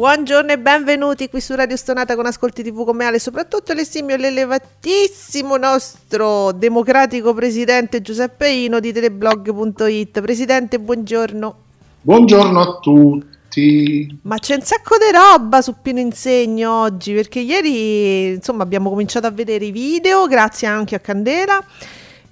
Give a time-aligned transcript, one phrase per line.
[0.00, 4.14] Buongiorno e benvenuti qui su Radio Stonata con Ascolti TV con me Ale, soprattutto l'esimio
[4.14, 10.22] e l'elevatissimo nostro democratico presidente Giuseppe Ino di teleblog.it.
[10.22, 11.56] Presidente, buongiorno.
[12.00, 14.20] Buongiorno a tutti.
[14.22, 19.26] Ma c'è un sacco di roba su Pino Insegno oggi, perché ieri insomma abbiamo cominciato
[19.26, 21.62] a vedere i video, grazie anche a Candela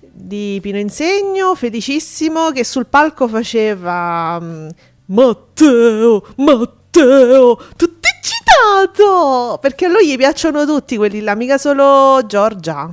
[0.01, 4.69] di Pino Insegno, felicissimo che sul palco faceva mm,
[5.05, 9.58] Matteo, Matteo Matteo, tutto eccitato!
[9.61, 12.92] Perché a lui gli piacciono tutti quelli là, mica solo Giorgia.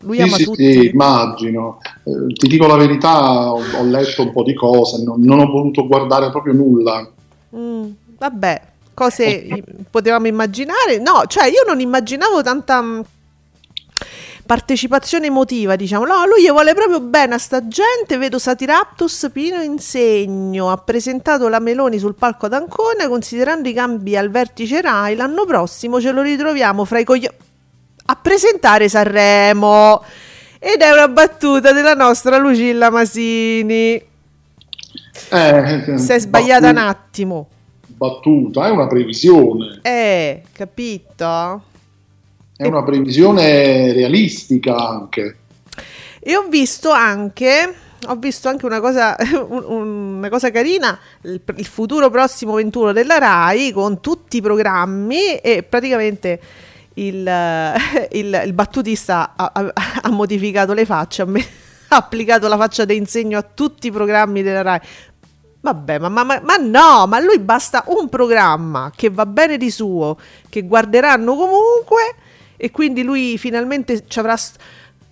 [0.00, 0.72] Lui Sì, ama sì, tutti.
[0.72, 1.78] sì, immagino.
[2.04, 5.46] Eh, ti dico la verità, ho, ho letto un po' di cose, non, non ho
[5.46, 7.08] voluto guardare proprio nulla.
[7.56, 8.62] Mm, vabbè,
[8.94, 9.46] cose
[9.90, 10.98] potevamo immaginare.
[10.98, 13.00] No, cioè io non immaginavo tanta mm,
[14.46, 16.06] partecipazione emotiva, diciamo.
[16.06, 18.16] No, lui gli vuole proprio bene a sta gente.
[18.16, 20.70] Vedo Satiraptus Pino Insegno.
[20.70, 25.16] Ha presentato la Meloni sul palco ad Ancona, considerando i cambi al vertice Rai.
[25.16, 27.34] L'anno prossimo ce lo ritroviamo fra i coglioni
[28.06, 30.02] a presentare Sanremo.
[30.58, 34.00] Ed è una battuta della nostra Lucilla Masini.
[35.30, 37.48] Eh, Si è sbagliata un battuta, attimo.
[37.86, 41.62] battuta, è una previsione, Eh, capito?
[42.56, 45.36] È una previsione realistica anche.
[46.20, 47.74] E ho visto anche,
[48.08, 49.14] ho visto anche una cosa,
[49.48, 54.40] un- un- una cosa carina, il, il futuro prossimo 21 della RAI con tutti i
[54.40, 56.40] programmi e praticamente
[56.94, 57.28] il,
[58.12, 59.72] il- il battutista ha, ha-
[60.02, 61.44] ha modificato le facce, ha, me-
[61.88, 64.80] ha applicato la faccia da insegno a tutti i programmi della RAI.
[65.60, 70.16] Vabbè, ma, ma- ma- no, ma lui basta un programma che va bene di suo,
[70.48, 72.14] che guarderanno comunque
[72.56, 74.36] e quindi lui finalmente ci avrà...
[74.36, 74.60] st-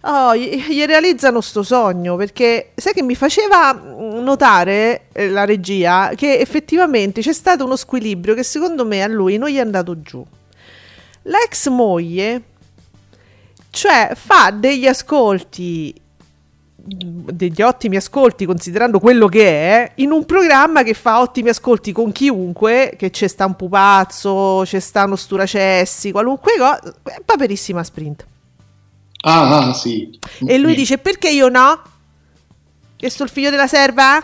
[0.06, 6.12] Oh, gli, realizzano sto sogno perché sai che mi faceva mm, notare eh, la regia
[6.14, 10.02] che effettivamente c'è stato uno squilibrio che secondo me a lui non gli è andato
[10.02, 10.22] giù.
[11.22, 12.42] L'ex moglie,
[13.70, 15.94] cioè, fa degli ascolti
[16.86, 22.12] degli ottimi ascolti considerando quello che è in un programma che fa ottimi ascolti con
[22.12, 26.80] chiunque che c'è sta un pupazzo c'è sta uno sturacessi qualunque cosa
[27.24, 28.26] paperissima sprint
[29.26, 30.18] Ah, ah, sì.
[30.44, 31.80] e lui dice perché io no?
[33.04, 34.22] che sto il figlio della serva?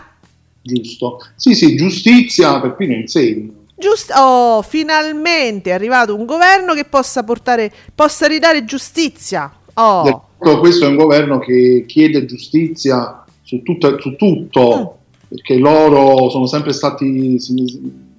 [0.61, 1.19] Giusto.
[1.35, 3.51] Sì, sì, giustizia per Pino Insegno.
[3.75, 9.51] Giusto, oh, finalmente è arrivato un governo che possa portare, possa ridare giustizia.
[9.73, 10.23] Oh,
[10.59, 15.27] Questo è un governo che chiede giustizia su tutto, su tutto, Mm.
[15.29, 17.53] perché loro sono sempre stati, si,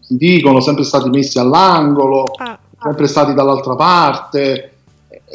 [0.01, 4.69] si dicono, sempre stati messi all'angolo, ah, sempre stati dall'altra parte.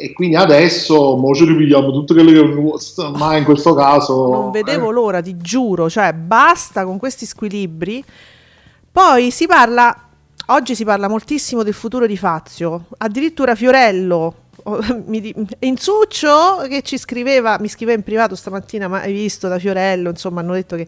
[0.00, 4.90] E quindi adesso mo ci ripigliamo tutte quelle che ma in questo caso non vedevo
[4.90, 8.04] eh, l'ora, ti giuro, cioè basta con questi squilibri.
[8.92, 9.94] Poi si parla,
[10.46, 14.34] oggi si parla moltissimo del futuro di Fazio, addirittura Fiorello,
[14.64, 19.58] oh, mi Insuccio che ci scriveva, mi scriveva in privato stamattina, ma hai visto da
[19.58, 20.86] Fiorello, insomma hanno detto che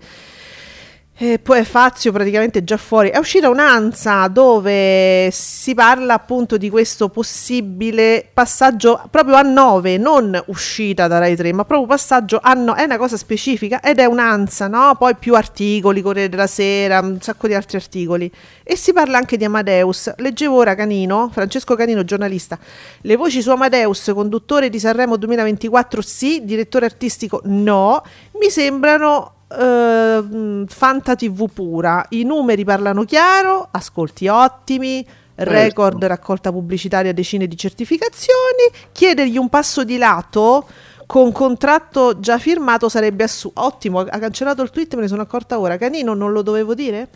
[1.22, 3.10] E poi Fazio praticamente è già fuori.
[3.10, 10.42] È uscita un'ansa dove si parla appunto di questo possibile passaggio proprio a 9, non
[10.46, 12.80] uscita da Rai 3, ma proprio passaggio a 9.
[12.80, 14.94] È una cosa specifica ed è un'ansa, no?
[14.98, 18.32] Poi più articoli, Corriere della Sera, un sacco di altri articoli.
[18.62, 20.14] E si parla anche di Amadeus.
[20.16, 22.58] Leggevo ora Canino, Francesco Canino, giornalista.
[23.02, 28.02] Le voci su Amadeus, conduttore di Sanremo 2024, sì, direttore artistico, no.
[28.38, 32.06] Mi sembrano eh, Fanta TV pura.
[32.10, 35.06] I numeri parlano chiaro, ascolti ottimi,
[35.36, 38.70] record raccolta pubblicitaria, decine di certificazioni.
[38.92, 40.66] Chiedergli un passo di lato
[41.06, 43.62] con contratto già firmato sarebbe assurdo.
[43.62, 45.76] Ottimo, ha cancellato il tweet, me ne sono accorta ora.
[45.76, 47.08] Canino, non lo dovevo dire?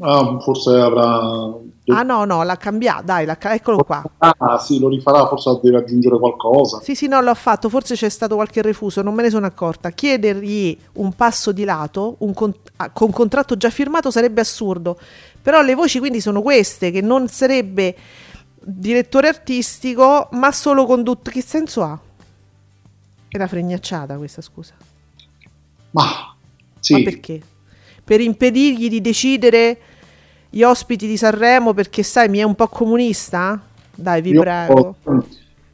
[0.00, 1.56] Ah, forse avrà.
[1.90, 4.04] Ah no, no, l'ha cambiato, dai, l'ha eccolo qua.
[4.18, 6.80] Ah, sì, lo rifarà, forse deve aggiungere qualcosa.
[6.80, 9.90] Sì, sì, no, l'ho fatto, forse c'è stato qualche refuso, non me ne sono accorta.
[9.90, 14.98] Chiedergli un passo di lato un con, ah, con contratto già firmato sarebbe assurdo,
[15.40, 17.96] però le voci quindi sono queste, che non sarebbe
[18.60, 21.30] direttore artistico, ma solo condutto.
[21.30, 21.98] Che senso ha?
[23.28, 24.74] È una fregnacciata questa, scusa.
[25.92, 26.36] Ma
[26.80, 26.92] sì.
[26.92, 27.42] Ma perché?
[28.08, 29.76] Per impedirgli di decidere
[30.48, 33.60] gli ospiti di Sanremo perché, sai, mi è un po' comunista?
[33.94, 34.94] Dai, vi Io, prego.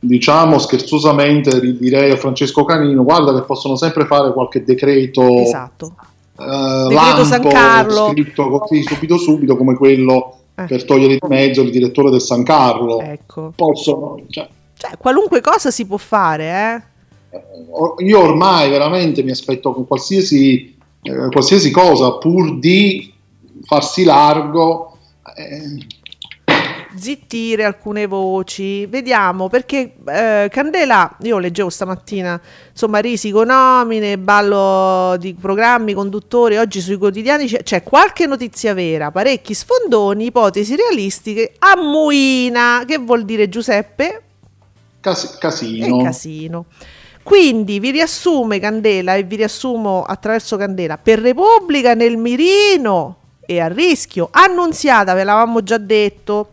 [0.00, 5.94] Diciamo scherzosamente, direi a Francesco Canino, guarda che possono sempre fare qualche decreto, Esatto.
[6.40, 8.08] eh, Decreto San Carlo.
[8.10, 10.64] scritto così subito subito come quello Eh.
[10.64, 13.00] per togliere di mezzo il direttore del San Carlo.
[13.00, 13.52] Ecco.
[13.54, 16.82] Possono, cioè, Cioè, qualunque cosa si può fare,
[17.30, 17.38] eh?
[17.70, 23.12] Or- io ormai veramente mi aspetto con qualsiasi, eh, qualsiasi cosa pur di
[23.64, 24.98] farsi largo.
[25.36, 25.86] eh,
[26.96, 28.86] zittire alcune voci.
[28.86, 32.40] Vediamo perché eh, Candela, io leggevo stamattina,
[32.70, 39.10] insomma, risico nomine, ballo di programmi, conduttori, oggi sui quotidiani c'è, c'è qualche notizia vera,
[39.10, 44.22] parecchi sfondoni, ipotesi realistiche, ammuina, che vuol dire Giuseppe?
[45.04, 46.02] cas- casino.
[46.02, 46.64] casino.
[47.24, 53.16] Quindi vi riassume Candela e vi riassumo attraverso Candela per Repubblica nel mirino
[53.46, 54.28] e a rischio.
[54.30, 56.50] Annunziata, ve l'avevamo già detto.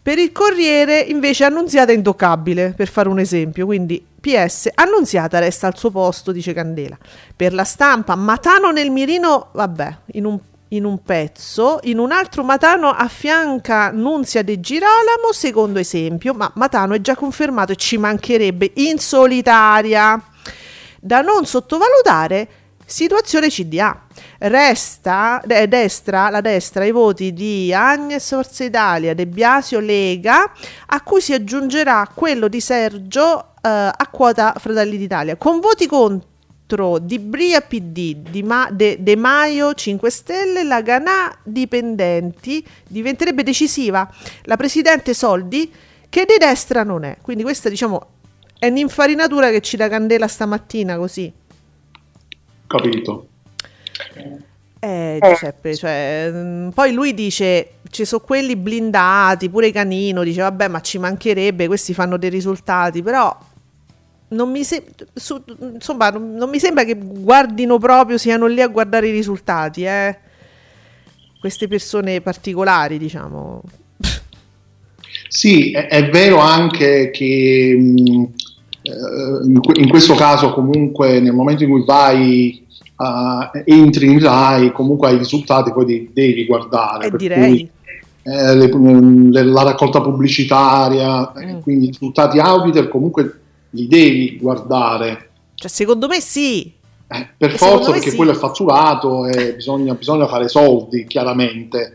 [0.00, 3.66] Per il Corriere invece Annunziata è intoccabile, per fare un esempio.
[3.66, 6.96] Quindi PS, Annunziata resta al suo posto, dice Candela.
[7.34, 10.38] Per la stampa, Matano nel mirino, vabbè, in un,
[10.68, 11.78] in un pezzo.
[11.82, 17.72] In un altro Matano affianca Nunzia De Girolamo, secondo esempio, ma Matano è già confermato
[17.72, 20.20] e ci mancherebbe in solitaria.
[21.00, 22.48] Da non sottovalutare,
[22.84, 24.02] situazione CDA.
[24.38, 30.50] Resta eh, destra, la destra i voti di Agnes Forza Italia, De Biasio Lega,
[30.86, 35.36] a cui si aggiungerà quello di Sergio eh, a quota Fratelli d'Italia.
[35.36, 36.32] Con voti contro
[36.66, 44.10] Di Bria PD, Di, Ma- De, De Maio 5 Stelle, la Ganà Dipendenti, diventerebbe decisiva
[44.44, 45.70] la Presidente Soldi
[46.08, 47.18] che di destra non è.
[47.20, 48.06] Quindi questa diciamo
[48.58, 51.32] è un'infarinatura che ci dà Candela stamattina così.
[52.66, 53.28] Capito.
[54.78, 60.68] Eh, Giuseppe, cioè, mm, poi lui dice ci sono quelli blindati, pure Canino dice vabbè
[60.68, 63.36] ma ci mancherebbe, questi fanno dei risultati, però
[64.28, 65.42] non mi, se- su-
[65.74, 70.18] insomma, non, non mi sembra che guardino proprio, siano lì a guardare i risultati, eh.
[71.40, 73.62] queste persone particolari diciamo.
[75.28, 78.28] Sì, è, è vero anche che mh,
[78.82, 82.64] eh, in, que- in questo caso comunque nel momento in cui vai,
[83.54, 87.06] eh, entri in RAI, comunque hai i risultati, poi devi, devi guardare.
[87.06, 87.48] E per direi.
[87.48, 87.70] cui,
[88.22, 88.70] eh, le-
[89.30, 91.60] le- la raccolta pubblicitaria, eh, Mm.
[91.60, 93.40] quindi i risultati auditor comunque
[93.74, 95.30] li devi guardare.
[95.54, 96.72] Cioè, secondo me sì,
[97.06, 98.16] Eh, per E forza, secondo me perché sì.
[98.16, 101.92] quello è fatturato e bisogna, bisogna fare soldi, chiaramente.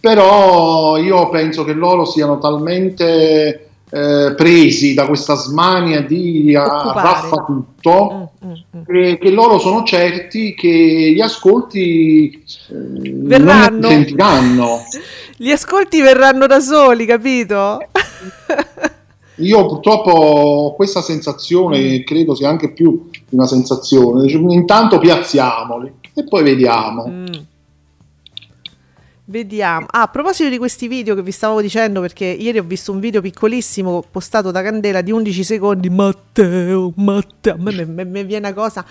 [0.00, 8.32] Però io penso che loro siano talmente eh, presi da questa smania di raffa tutto
[8.44, 8.82] Mm, mm, mm.
[8.86, 13.88] che, che loro sono certi che gli ascolti eh, non Verranno.
[13.88, 14.80] sentiranno.
[15.36, 17.78] Gli ascolti verranno da soli, capito?
[19.36, 22.02] Io purtroppo ho questa sensazione, Mm.
[22.04, 24.30] credo sia anche più una sensazione.
[24.30, 27.06] Intanto piazziamoli e poi vediamo.
[27.08, 27.26] Mm.
[29.24, 29.86] Vediamo.
[29.90, 32.98] Ah, a proposito di questi video che vi stavo dicendo, perché ieri ho visto un
[33.00, 35.88] video piccolissimo postato da Candela di 11 secondi.
[35.88, 38.84] Matteo, Matteo, a me me- me- me viene una cosa.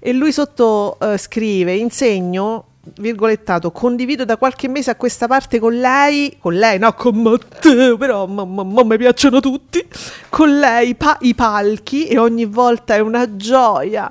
[0.00, 2.64] E lui sotto eh, scrive: Insegno,
[2.98, 7.96] virgolettato, condivido da qualche mese a questa parte con lei, con lei, no, con Matteo,
[7.96, 9.86] però ma, ma- mi piacciono tutti.
[10.28, 14.10] Con lei pa- i palchi e ogni volta è una gioia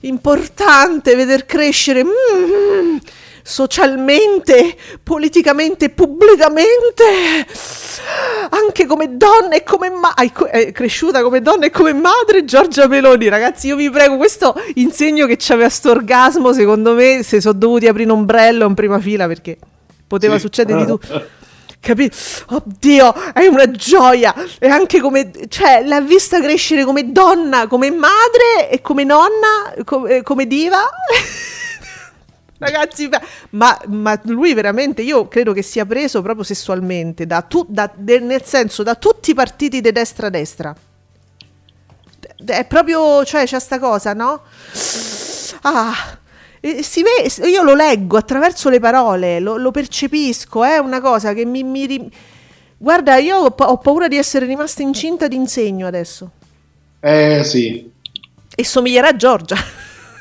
[0.00, 2.96] importante veder crescere mm,
[3.42, 7.04] socialmente, politicamente, pubblicamente,
[8.50, 12.86] anche come donna e come ma- ai- è cresciuta come donna e come madre Giorgia
[12.86, 13.28] Meloni.
[13.28, 17.86] Ragazzi, io vi prego, questo insegno che c'aveva sto orgasmo, secondo me, se sono dovuti
[17.86, 19.58] aprire un ombrello in prima fila perché
[20.06, 20.40] poteva Sì.
[20.40, 21.26] succedere di tutto.
[21.80, 22.14] Capito?
[22.48, 24.34] Oddio, è una gioia.
[24.58, 30.22] E anche come, cioè, l'ha vista crescere come donna, come madre e come nonna, come,
[30.22, 30.78] come diva.
[32.60, 33.08] Ragazzi,
[33.50, 38.44] ma, ma lui veramente, io credo che sia preso proprio sessualmente, da tu- da- nel
[38.44, 40.76] senso da tutti i partiti di destra-destra.
[42.36, 44.42] D- È proprio, cioè, c'è sta cosa, no?
[45.62, 46.18] Ah,
[46.60, 51.32] e si vede, io lo leggo attraverso le parole, lo, lo percepisco, è una cosa
[51.32, 51.62] che mi...
[51.62, 52.10] mi
[52.76, 56.30] Guarda, io ho, ho paura di essere rimasta incinta di insegno adesso.
[57.00, 57.90] Eh sì.
[58.54, 59.56] E somiglierà a Giorgia,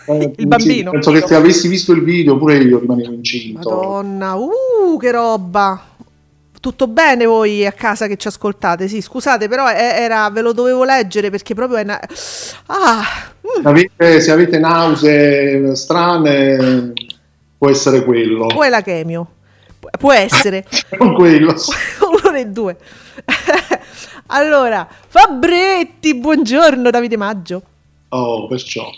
[0.09, 0.89] Eh, il bambino.
[0.89, 3.69] sì, penso che se avessi visto il video pure io rimanevo incinto.
[3.69, 5.83] Madonna, uh, che roba.
[6.59, 8.87] Tutto bene voi a casa che ci ascoltate?
[8.87, 11.99] Sì, scusate, però era, ve lo dovevo leggere perché proprio è una...
[12.65, 13.03] Ah!
[13.59, 13.65] Mm.
[13.65, 16.91] Avete, se avete nausee strane,
[17.57, 18.47] può essere quello.
[18.47, 19.27] O è la chemio.
[19.97, 20.65] Può essere.
[20.99, 21.53] non quello.
[22.01, 22.75] Uno dei due.
[24.27, 27.61] allora, Fabretti, buongiorno Davide Maggio.
[28.09, 28.91] Oh, perciò.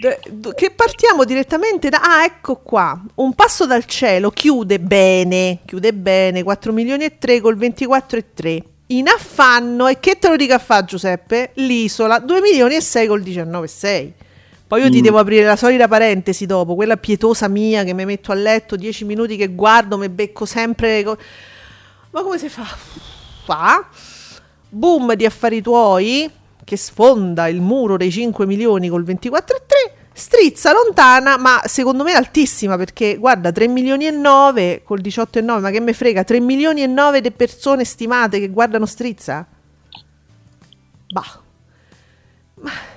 [0.00, 2.00] Che partiamo direttamente da...
[2.02, 3.00] Ah, ecco qua.
[3.16, 8.24] Un passo dal cielo chiude bene, chiude bene, 4 milioni e 3 col 24 e
[8.34, 8.64] 3.
[8.88, 11.52] In affanno, e che te lo dica a fa Giuseppe?
[11.54, 14.14] L'isola, 2 milioni e 6 col 19 e 6.
[14.66, 14.90] Poi io mm.
[14.90, 18.76] ti devo aprire la solita parentesi dopo, quella pietosa mia che mi metto a letto
[18.76, 21.04] 10 minuti che guardo, mi becco sempre...
[22.10, 22.64] Ma come si fa?
[23.44, 23.88] Fa?
[24.68, 26.30] Boom di affari tuoi,
[26.64, 32.02] che sfonda il muro dei 5 milioni col 24 e 3, strizza lontana, ma secondo
[32.02, 35.92] me altissima, perché guarda, 3 milioni e 9 col 18 e 9, ma che me
[35.92, 39.46] frega, 3 milioni e 9 di persone stimate che guardano strizza?
[41.08, 41.42] Bah.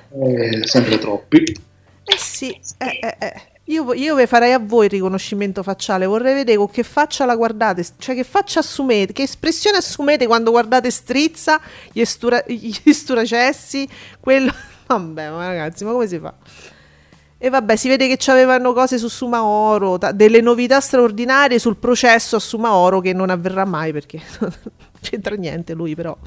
[0.09, 1.43] Eh, sempre troppi.
[2.03, 3.56] Eh sì, eh, eh, eh.
[3.69, 7.85] Io, io farei a voi il riconoscimento facciale, vorrei vedere con che faccia la guardate,
[7.97, 11.59] cioè che faccia assumete, che espressione assumete quando guardate Strizza,
[11.91, 13.87] gli, estura, gli sturacessi,
[14.19, 14.53] quello...
[14.87, 16.33] Vabbè, ma ragazzi, ma come si fa?
[17.39, 22.37] E vabbè, si vede che avevano cose su Sumaoro, ta- delle novità straordinarie sul processo
[22.37, 24.51] a Sumaoro che non avverrà mai perché non
[25.01, 26.17] c'entra niente lui però.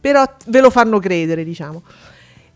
[0.00, 1.82] Però ve lo fanno credere, diciamo.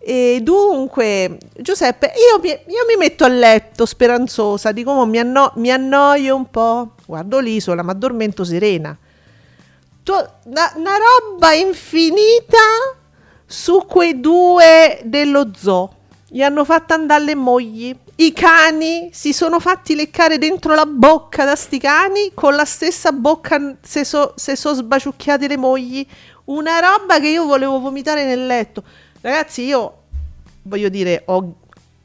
[0.09, 5.51] E dunque, Giuseppe, io mi, io mi, metto a letto speranzosa, dico, oh, mi, anno,
[5.57, 8.97] mi, annoio un po', guardo l'isola, ma addormento serena.
[10.45, 12.57] Una, una roba infinita
[13.45, 15.93] su quei due dello zoo.
[16.29, 17.93] Gli hanno fatto andare le mogli.
[18.15, 23.11] I cani si sono fatti leccare dentro la bocca da sti cani, con la stessa
[23.11, 26.07] bocca se sono so sbaciucchiate le mogli.
[26.45, 28.85] Una roba che io volevo vomitare nel letto.
[29.27, 29.93] Ragazzi, io
[30.63, 31.55] voglio dire, ho,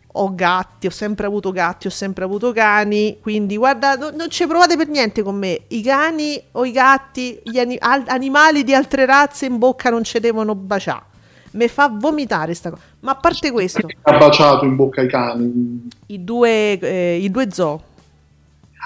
[0.07, 4.47] ho, gatti, ho sempre avuto gatti, ho sempre avuto cani, quindi guarda, no, non ci
[4.47, 5.65] provate per niente con me.
[5.67, 10.03] I cani o i gatti, gli ani- al- animali di altre razze in bocca non
[10.03, 11.03] ci devono baciare.
[11.51, 12.81] Mi fa vomitare sta cosa.
[13.01, 13.87] Ma a parte questo...
[14.01, 15.89] Ha baciato in bocca i cani?
[16.07, 17.83] I due, eh, i due zoo.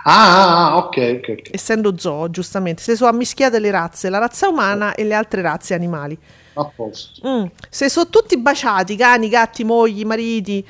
[0.03, 1.41] Ah, ah, ah ok, ok.
[1.51, 5.73] Essendo zoo, giustamente, se sono ammischiate le razze, la razza umana e le altre razze
[5.73, 6.19] animali.
[6.55, 7.27] A posto.
[7.27, 7.45] Mm.
[7.69, 10.65] Se sono tutti baciati, cani, gatti, mogli, mariti.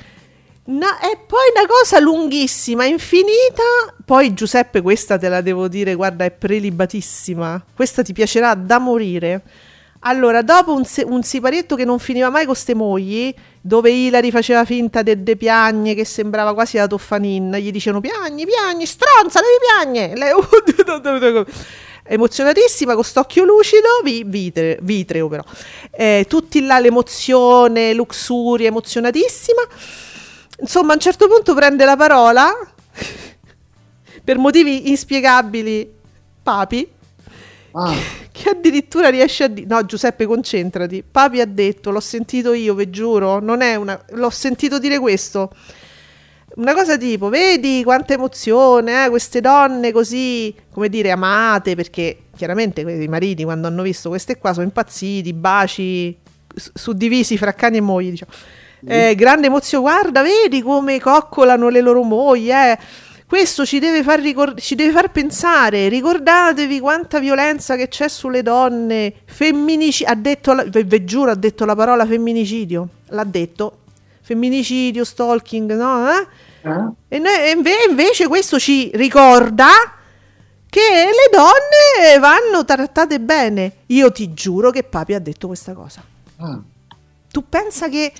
[0.68, 3.62] No, e poi una cosa lunghissima, infinita.
[4.04, 7.64] Poi Giuseppe, questa te la devo dire, guarda, è prelibatissima.
[7.74, 9.42] Questa ti piacerà da morire.
[10.00, 14.30] Allora, dopo un, se- un siparietto che non finiva mai con ste mogli, dove Ilari
[14.30, 19.40] faceva finta de, de piagne, che sembrava quasi la Toffanin, gli dicevano piagni, piagni, stronza,
[19.40, 20.16] devi piagne.
[20.16, 20.32] Lei,
[22.08, 25.42] emozionatissima con st'occhio lucido, vi, vitre, vitreo però,
[25.90, 29.62] eh, tutti là l'emozione, luxuria, emozionatissima.
[30.60, 32.52] Insomma, a un certo punto prende la parola,
[34.24, 35.92] per motivi inspiegabili,
[36.42, 36.88] Papi,
[37.72, 37.94] ah.
[38.32, 42.88] che addirittura riesce a dire, no Giuseppe concentrati, Papi ha detto, l'ho sentito io, vi
[42.88, 45.50] giuro, non è una, l'ho sentito dire questo
[46.56, 52.80] una cosa tipo, vedi quanta emozione, eh, queste donne così, come dire, amate, perché chiaramente
[52.80, 56.16] i mariti quando hanno visto queste qua sono impazziti, baci
[56.74, 58.32] suddivisi fra cani e mogli, diciamo.
[58.88, 62.78] Eh, grande emozione, guarda, vedi come coccolano le loro mogli, eh.
[63.26, 68.42] Questo ci deve, far ricor- ci deve far pensare, ricordatevi quanta violenza che c'è sulle
[68.42, 73.78] donne, femminicidio, ha detto, la- ve, ve giuro, ha detto la parola femminicidio, l'ha detto,
[74.22, 76.08] femminicidio, stalking, no?
[76.08, 76.26] Eh?
[76.66, 77.16] Eh?
[77.16, 79.68] E, noi, inve- invece questo ci ricorda
[80.68, 83.72] che le donne vanno trattate bene.
[83.86, 86.02] Io ti giuro che Papi ha detto questa cosa.
[86.38, 86.60] Ah.
[87.30, 88.12] Tu pensa che,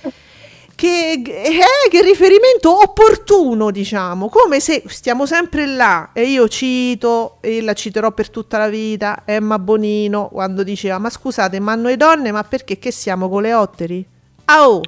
[0.73, 7.61] che, eh, che riferimento opportuno, diciamo, come se stiamo sempre là e io cito e
[7.61, 12.31] la citerò per tutta la vita Emma Bonino quando diceva "Ma scusate, ma noi donne,
[12.31, 14.05] ma perché che siamo con le otteri?"
[14.45, 14.81] Ah oh,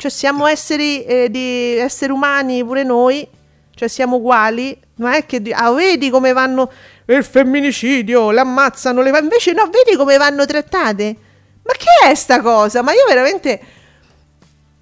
[0.00, 3.28] cioè siamo esseri, eh, di, esseri umani pure noi,
[3.74, 6.70] cioè siamo uguali, non è che ah, vedi come vanno
[7.04, 9.10] il femminicidio, l'ammazzano, le...
[9.18, 11.16] invece no, vedi come vanno trattate.
[11.62, 12.80] Ma che è sta cosa?
[12.80, 13.60] Ma io veramente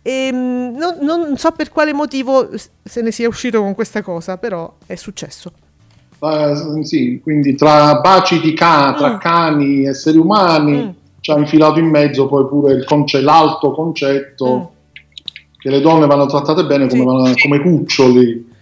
[0.02, 2.50] ehm, non, non, so per quale motivo
[2.84, 5.50] se ne sia uscito con questa cosa, però è successo.
[6.20, 9.18] Uh, sì, quindi tra baci di cane, tra mm.
[9.18, 10.88] cani, esseri umani, mm.
[11.18, 14.70] ci ha infilato in mezzo poi pure il conce- l'alto concetto.
[14.74, 14.76] Mm
[15.68, 17.42] che le donne vanno trattate bene come, sì.
[17.42, 18.56] come cuccioli.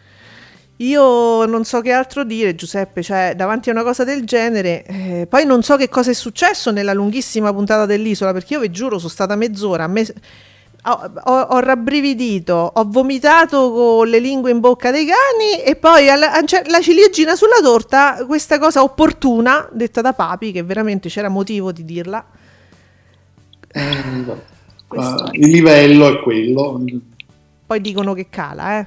[0.81, 5.27] Io non so che altro dire, Giuseppe, cioè davanti a una cosa del genere, eh,
[5.27, 8.99] poi non so che cosa è successo nella lunghissima puntata dell'isola, perché io vi giuro,
[8.99, 10.05] sono stata mezz'ora, me,
[10.83, 16.11] ho, ho, ho, rabbrividito, ho vomitato con le lingue in bocca dei cani e poi
[16.11, 16.31] alla,
[16.67, 21.87] la ciliegina sulla torta, questa cosa opportuna, detta da Papi, che veramente c'era motivo di
[21.87, 22.23] dirla.
[23.73, 24.55] Eh,
[24.97, 26.83] uh, il livello è quello.
[27.67, 28.87] Poi dicono che cala, eh.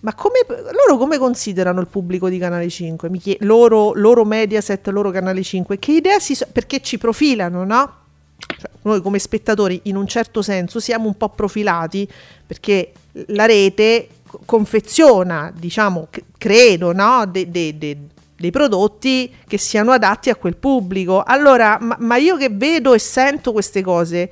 [0.00, 3.10] Ma come, loro come considerano il pubblico di Canale 5?
[3.18, 5.78] Chied- loro, loro Mediaset, loro Canale 5?
[5.78, 6.34] Che idea si...
[6.34, 7.92] So- perché ci profilano, no?
[8.36, 12.08] Cioè, noi come spettatori in un certo senso siamo un po' profilati
[12.44, 12.92] perché
[13.26, 14.08] la rete
[14.44, 17.24] confeziona, diciamo, credo, no?
[17.26, 17.96] De, de, de,
[18.42, 21.22] dei prodotti che siano adatti a quel pubblico.
[21.22, 24.30] Allora, ma, ma io che vedo e sento queste cose,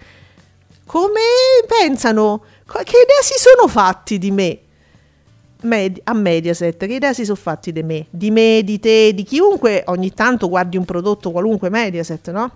[0.85, 1.21] come
[1.65, 2.43] pensano?
[2.67, 4.59] Che idea si sono fatti di me?
[5.63, 8.07] Med- a Mediaset, che idea si sono fatti di me?
[8.11, 12.51] Di me, di te, di chiunque ogni tanto guardi un prodotto qualunque Mediaset, no?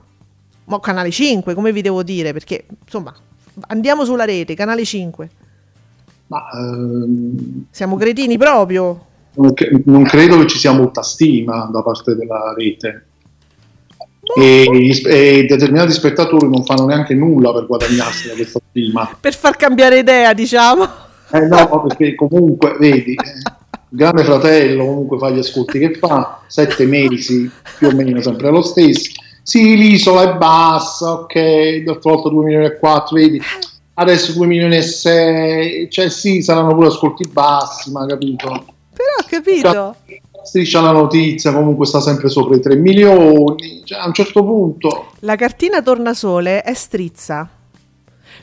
[0.64, 2.32] Ma canale 5, come vi devo dire?
[2.32, 3.14] Perché insomma,
[3.68, 5.30] andiamo sulla rete, canale 5.
[6.26, 9.12] Ma, ehm, Siamo cretini proprio.
[9.36, 13.06] Non credo che ci sia molta stima da parte della rete.
[14.36, 19.16] E, e, determinati spettatori non fanno neanche nulla per guadagnarsi da questa stima.
[19.20, 20.88] Per far cambiare idea, diciamo.
[21.30, 23.18] Eh no, perché comunque, vedi, il
[23.90, 28.62] grande fratello comunque fa gli ascolti che fa, sette mesi più o meno sempre lo
[28.62, 31.34] stesso sì, l'isola è bassa, ok,
[31.84, 33.38] l'altra volta 2 milioni e 4, vedi,
[33.92, 38.64] adesso 2 milioni e 6, cioè sì, saranno pure ascolti bassi, ma capito?
[39.04, 39.70] Però ho capito.
[39.70, 44.42] Cioè, striscia la notizia, comunque sta sempre sopra i 3 milioni, cioè, a un certo
[44.42, 45.12] punto...
[45.20, 47.48] La cartina tornasole è strizza.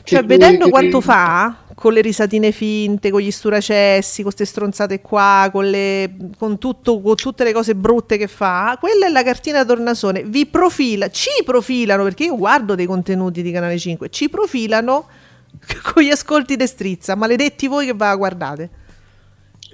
[0.04, 5.48] Cioè, vedendo quanto fa, con le risatine finte, con gli sturacessi, con queste stronzate qua,
[5.52, 9.64] con, le, con, tutto, con tutte le cose brutte che fa, quella è la cartina
[9.64, 10.24] tornasole.
[10.24, 15.06] Vi profila, ci profilano, perché io guardo dei contenuti di Canale 5, ci profilano
[15.92, 17.14] con gli ascolti di strizza.
[17.14, 18.70] Maledetti voi che va a guardate.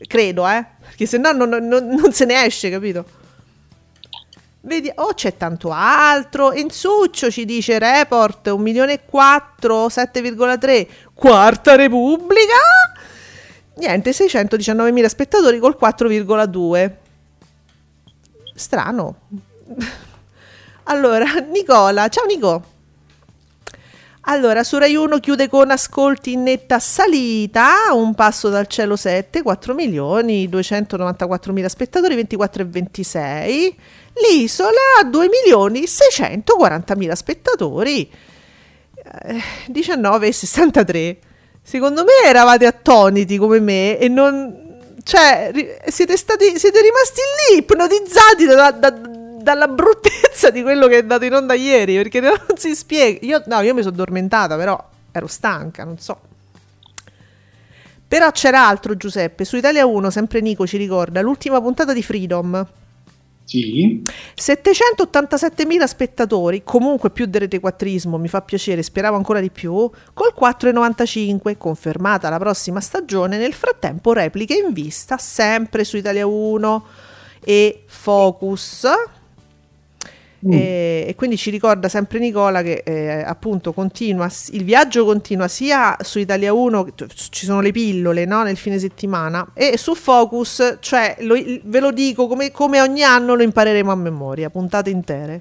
[0.07, 0.65] Credo, eh?
[0.81, 3.05] Perché se no non, non, non se ne esce, capito?
[4.61, 6.53] Vedi, oh c'è tanto altro.
[6.53, 10.87] Insuccio ci dice report 1 milione e 4, 7,3.
[11.15, 12.57] Quarta Repubblica.
[13.77, 16.93] Niente, 619 mila spettatori col 4,2.
[18.55, 19.17] Strano.
[20.85, 22.77] allora, Nicola, ciao Nico.
[24.31, 29.41] Allora, su Rai 1 chiude con ascolti in netta salita, un passo dal cielo 7,
[29.41, 33.79] 4 milioni, 294 mila spettatori, 24 e 26.
[34.13, 38.11] L'isola ha 2 milioni 640 mila spettatori,
[39.23, 41.19] eh, 19 e 63.
[41.63, 44.67] Secondo me eravate attoniti come me e non...
[45.05, 45.53] Cioè,
[45.87, 48.91] siete, stati, siete rimasti lì ipnotizzati da, da,
[49.41, 53.19] dalla bruttezza di quello che è andato in onda ieri, perché non si spiega.
[53.27, 56.21] Io, no, io mi sono addormentata, però ero stanca, non so.
[58.07, 59.45] Però c'era altro, Giuseppe.
[59.45, 62.67] Su Italia 1, sempre Nico ci ricorda, l'ultima puntata di Freedom.
[63.45, 64.03] Sì.
[64.35, 71.57] 787.000 spettatori, comunque più del retequattrismo, mi fa piacere, speravo ancora di più, col 4,95,
[71.57, 76.87] confermata la prossima stagione, nel frattempo repliche in vista sempre su Italia 1
[77.43, 78.87] e Focus,
[80.47, 80.53] Mm.
[80.53, 85.97] E, e, quindi ci ricorda sempre Nicola che eh, appunto continua, il viaggio continua sia
[86.01, 86.89] su Italia 1,
[87.31, 91.91] ci sono le pillole no, nel fine settimana, e su Focus, cioè lo, ve lo
[91.91, 95.41] dico come, come ogni anno lo impareremo a memoria, puntate intere.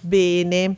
[0.00, 0.76] Bene.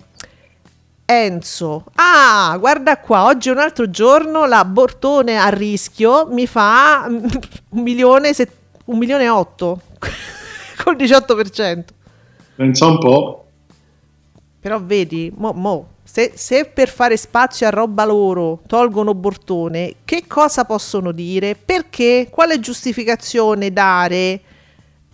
[1.07, 7.05] Enzo, ah, guarda qua, oggi è un altro giorno, la Bortone a rischio mi fa
[7.07, 8.51] un milione, set,
[8.87, 9.83] un milione e otto
[10.83, 11.85] col 18%.
[12.57, 13.47] Pensa un po'.
[14.61, 20.27] Però vedi, mo, mo se, se, per fare spazio a roba loro tolgono Bortone, che
[20.27, 21.57] cosa possono dire?
[21.57, 22.29] Perché?
[22.31, 24.41] Quale giustificazione dare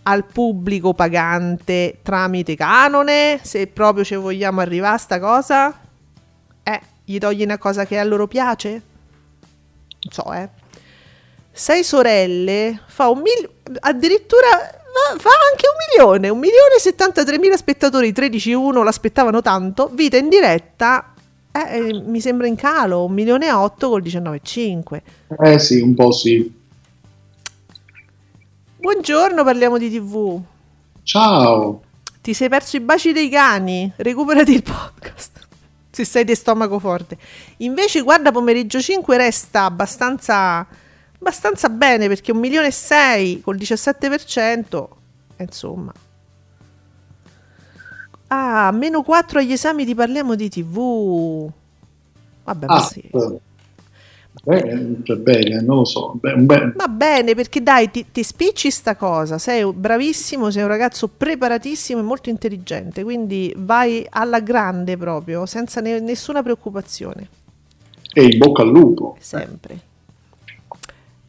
[0.03, 3.39] al pubblico pagante tramite canone?
[3.43, 5.81] Se proprio ci vogliamo arrivare a sta cosa?
[6.65, 8.71] Eh, gli togli una cosa che a loro piace?
[8.71, 10.49] Non so, eh.
[11.53, 13.49] Sei sorelle fa un mil...
[13.79, 14.80] addirittura
[15.19, 20.29] fa anche un milione, un milione e 73 mila spettatori, 13-1 l'aspettavano tanto, vita in
[20.29, 21.15] diretta,
[21.53, 25.01] eh, eh, mi sembra in calo, un milione e 8 col 19,5.
[25.43, 26.59] Eh sì, un po' sì.
[28.79, 30.41] Buongiorno, parliamo di tv.
[31.03, 31.83] Ciao.
[32.23, 35.49] Ti sei perso i baci dei cani, recuperati il podcast.
[35.91, 37.19] Se sei di stomaco forte.
[37.59, 40.67] Invece, guarda, pomeriggio 5 resta abbastanza
[41.21, 44.89] abbastanza bene perché un milione e sei col 17%,
[45.37, 45.93] eh, insomma.
[48.29, 51.51] Ah, meno 4 agli esami ti parliamo di TV.
[52.45, 53.01] Vabbè, ma Ah, sì.
[53.01, 53.41] eh,
[54.45, 56.13] bene, bene, non lo so.
[56.15, 61.09] Bel- Va bene, perché dai, ti, ti spicci sta cosa, sei bravissimo, sei un ragazzo
[61.09, 67.29] preparatissimo e molto intelligente, quindi vai alla grande proprio, senza ne- nessuna preoccupazione,
[68.15, 69.17] E in bocca al lupo.
[69.19, 69.89] sempre.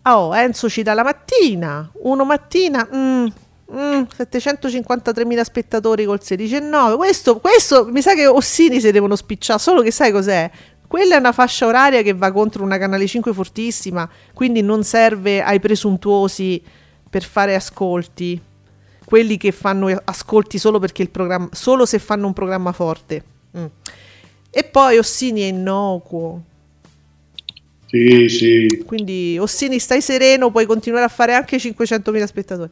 [0.03, 3.25] Oh, Enzo ci dà la mattina, uno mattina, mm,
[3.71, 6.95] mm, 753.000 spettatori col 16,9.
[6.95, 10.49] Questo, questo mi sa che Ossini si devono spicciare, solo che sai cos'è?
[10.87, 15.41] Quella è una fascia oraria che va contro una canale 5 fortissima, quindi non serve
[15.43, 16.61] ai presuntuosi
[17.09, 18.41] per fare ascolti.
[19.05, 23.23] Quelli che fanno ascolti solo perché il programma solo se fanno un programma forte.
[23.57, 23.65] Mm.
[24.49, 26.43] E poi Ossini è innocuo.
[27.91, 28.83] Sì, sì.
[28.85, 32.69] Quindi Ossini stai sereno, puoi continuare a fare anche 500.000 spettatori.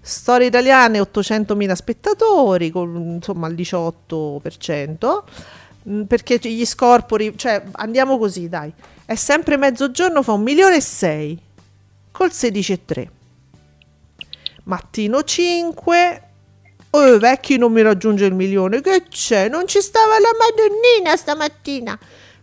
[0.00, 5.24] Storie italiane 800.000 spettatori, con insomma il 18%,
[5.88, 8.72] mm, perché gli scorpori, cioè andiamo così dai,
[9.04, 11.36] è sempre mezzogiorno, fa un milione e sei,
[12.12, 13.08] col 16,3.
[14.64, 16.22] Mattino 5,
[16.90, 19.48] oh vecchi non mi raggiunge il milione, che c'è?
[19.48, 21.98] Non ci stava la Madonnina stamattina.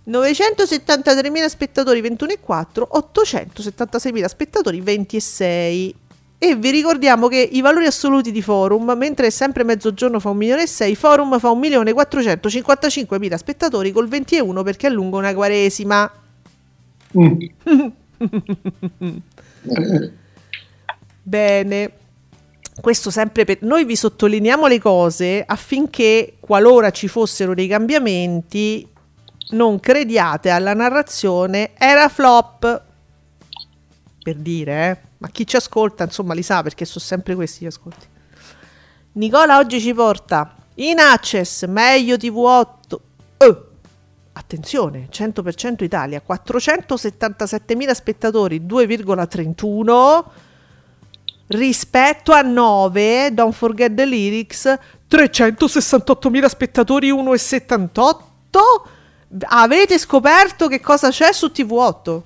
[0.07, 5.95] 973.000 spettatori 21,4, 876.000 spettatori 26.
[6.37, 10.37] E vi ricordiamo che i valori assoluti di Forum, mentre è sempre mezzogiorno fa 1
[10.37, 15.33] milione e 6, Forum fa 1 milione 455.000 spettatori col 21 perché è lungo una
[15.33, 16.11] quaresima.
[17.17, 17.41] Mm.
[21.23, 21.91] Bene.
[22.79, 28.85] Questo sempre per noi vi sottolineiamo le cose affinché qualora ci fossero dei cambiamenti
[29.49, 32.83] non crediate alla narrazione era flop.
[34.23, 34.97] Per dire, eh.
[35.17, 38.07] Ma chi ci ascolta, insomma, li sa perché sono sempre questi gli ascolti.
[39.13, 42.95] Nicola oggi ci porta in access meglio TV8.
[43.37, 43.67] Oh,
[44.33, 50.23] attenzione, 100% Italia, 477.000 spettatori, 2,31
[51.47, 54.65] rispetto a 9, don't forget the lyrics,
[55.09, 58.15] 368.000 spettatori, 1,78.
[59.39, 62.21] Avete scoperto che cosa c'è su TV8?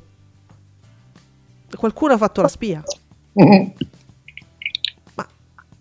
[1.76, 2.84] Qualcuno ha fatto la spia.
[3.34, 5.28] Ma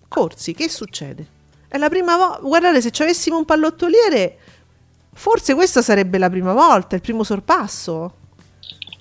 [0.09, 1.27] Corsi, che succede?
[1.69, 2.41] È la prima volta.
[2.41, 4.39] Guardate, se ci avessimo un pallottoliere,
[5.13, 8.15] forse questa sarebbe la prima volta, il primo sorpasso.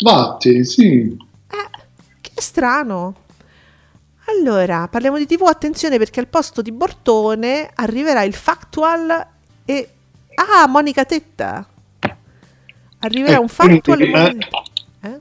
[0.03, 1.17] Vatti, sì.
[1.49, 1.69] Eh,
[2.21, 3.25] che strano.
[4.25, 9.27] Allora, parliamo di TV, attenzione perché al posto di Bortone arriverà il Factual
[9.63, 9.89] e...
[10.35, 11.65] Ah, Monica Tetta.
[12.99, 14.61] Arriverà Eh, un Factual e quindi, Monica
[15.01, 15.19] eh?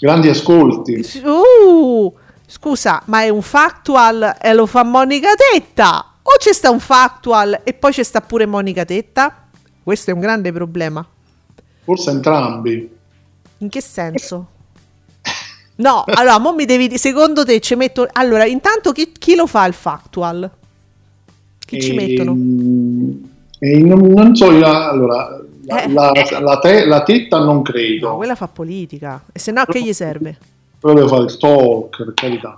[0.00, 1.06] Grandi ascolti.
[1.22, 2.12] Uh,
[2.46, 6.12] scusa, ma è un Factual e lo fa Monica Tetta?
[6.22, 9.48] O c'è sta un Factual e poi c'è sta pure Monica Tetta?
[9.82, 11.06] Questo è un grande problema.
[11.84, 12.90] Forse entrambi.
[13.58, 14.48] In che senso?
[15.76, 18.06] No, allora, mo mi devi secondo te ci metto...
[18.12, 20.50] Allora, intanto chi, chi lo fa il factual?
[21.58, 22.32] Chi ci E- mettono?
[23.58, 25.92] e non, non so, io, allora, la, Eh.
[25.92, 28.08] la, la te- la tetta non credo.
[28.10, 29.22] No, quella fa politica.
[29.32, 30.36] E se no, a che gli serve?
[30.80, 32.56] Deve fare il talk, per carità.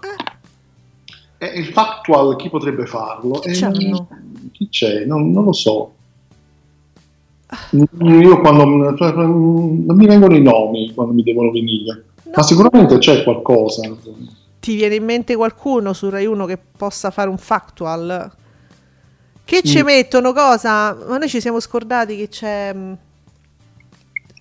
[1.38, 3.38] E il factual chi potrebbe farlo?
[3.40, 3.92] Chi Eh,
[4.52, 5.04] chi c'è?
[5.04, 5.92] Non, non lo so.
[8.00, 12.32] Io quando non mi vengono i nomi quando mi devono venire, No.
[12.34, 13.82] ma sicuramente c'è qualcosa.
[14.58, 18.30] Ti viene in mente qualcuno su Rai 1 che possa fare un factual?
[19.46, 19.84] Che ci Mm.
[19.86, 20.92] mettono cosa?
[21.06, 22.72] Ma noi ci siamo scordati che c'è...
[22.74, 22.92] mm,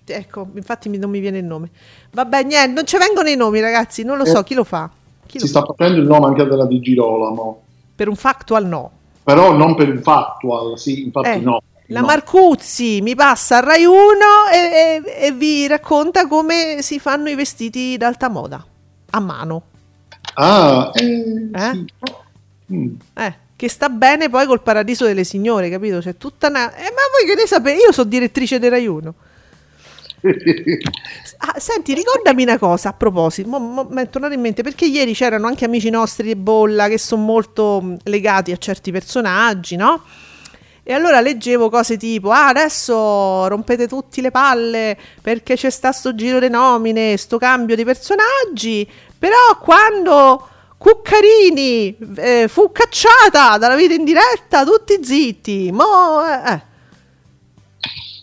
[0.08, 1.70] Ecco, infatti non mi viene il nome.
[2.12, 4.02] Vabbè, niente, non ci vengono i nomi, ragazzi.
[4.04, 4.44] Non lo so, Eh.
[4.44, 4.88] chi lo fa?
[5.26, 5.60] Chi lo Si fa?
[5.62, 7.62] sta facendo il nome anche della Di Girolamo,
[7.94, 8.90] Per un factual no.
[9.24, 11.60] però non per il factual, sì, infatti Eh, no.
[11.90, 12.06] La no.
[12.06, 13.94] Marcuzzi mi passa a Rai 1
[14.52, 18.64] e, e- e vi racconta come si fanno i vestiti d'alta moda
[19.10, 19.62] a mano.
[20.34, 21.70] Ah, eh, Eh?
[21.72, 22.74] sì.
[22.74, 22.94] Mm.
[23.14, 25.98] Eh, che sta bene poi col paradiso delle signore, capito?
[25.98, 26.74] C'è tutta una...
[26.74, 27.80] Eh, ma voi che ne sapete?
[27.80, 29.14] Io sono direttrice di Rai 1.
[31.38, 34.86] Ah, senti, ricordami una cosa a proposito, mo- mo- mi è tornato in mente perché
[34.86, 39.76] ieri c'erano anche amici nostri di Bolla che sono molto mh, legati a certi personaggi,
[39.76, 40.02] no?
[40.82, 46.14] E allora leggevo cose tipo: Ah, adesso rompete tutti le palle perché c'è sta sto
[46.14, 48.88] giro di nomine, sto cambio di personaggi.
[49.18, 50.48] Però quando
[50.86, 55.72] Cuccarini eh, fu cacciata dalla vita in diretta, tutti zitti.
[55.72, 56.62] Mo, eh, eh.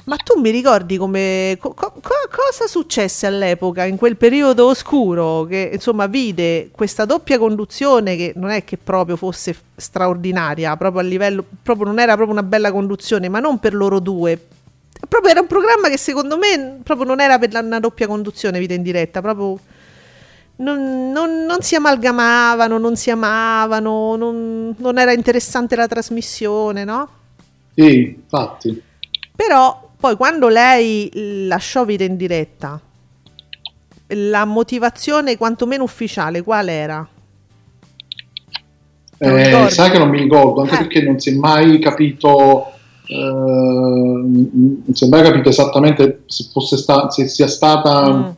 [0.06, 5.72] Ma tu mi ricordi come co- co- cosa successe all'epoca, in quel periodo oscuro, che
[5.74, 11.44] insomma vide questa doppia conduzione che non è che proprio fosse straordinaria, proprio a livello,
[11.62, 14.40] proprio non era proprio una bella conduzione, ma non per loro due.
[15.10, 18.58] Proprio era un programma che secondo me proprio non era per la, una doppia conduzione,
[18.58, 19.60] vita in diretta, proprio
[20.64, 27.10] non, non, non si amalgamavano, non si amavano, non, non era interessante la trasmissione, no?
[27.76, 28.82] Sì, infatti.
[29.36, 31.10] Però poi quando lei
[31.48, 32.80] lasciò Vita in diretta,
[34.08, 37.08] la motivazione quantomeno ufficiale qual era?
[39.18, 40.78] Eh, sai che non mi ricordo, anche eh.
[40.78, 42.72] perché non si è mai capito,
[43.08, 48.30] eh, non si è mai capito esattamente se, fosse sta- se sia stata mm.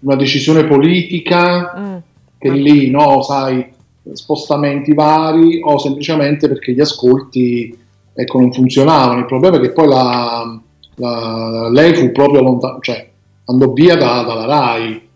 [0.00, 1.96] Una decisione politica, mm.
[2.38, 3.66] che lì, no, sai,
[4.12, 7.76] spostamenti vari, o semplicemente perché gli ascolti
[8.12, 9.20] ecco, non funzionavano.
[9.20, 10.60] Il problema è che poi la
[11.00, 13.10] la, lei fu proprio lontana, cioè
[13.46, 15.08] andò via da, dalla RAI.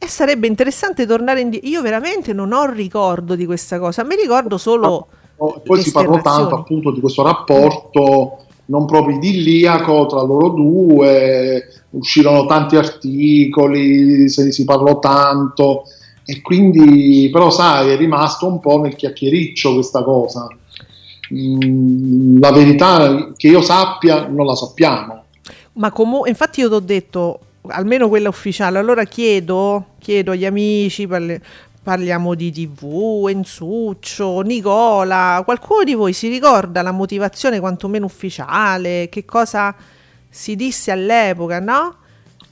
[0.00, 1.68] E sarebbe interessante tornare indietro.
[1.68, 5.06] Io veramente non ho ricordo di questa cosa, mi ricordo solo.
[5.38, 11.64] No, poi si parlò tanto appunto di questo rapporto non proprio idilliaco tra loro due,
[11.90, 15.84] uscirono tanti articoli, se si parlò tanto
[16.24, 20.46] e quindi però sai è rimasto un po' nel chiacchiericcio questa cosa
[21.34, 25.24] Mm, la verità che io sappia non la sappiamo.
[25.74, 31.06] Ma comunque, infatti io ti ho detto, almeno quella ufficiale, allora chiedo, chiedo agli amici,
[31.88, 39.24] parliamo di TV, Enzuccio, Nicola, qualcuno di voi si ricorda la motivazione quantomeno ufficiale, che
[39.24, 39.74] cosa
[40.28, 41.96] si disse all'epoca, no?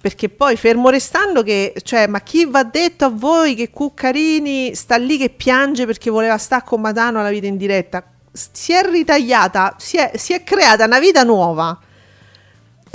[0.00, 4.96] Perché poi fermo restando che, cioè, ma chi va detto a voi che Cuccarini sta
[4.96, 8.02] lì che piange perché voleva stare con Matano alla vita in diretta?
[8.32, 11.78] si è ritagliata, si è, si è creata una vita nuova.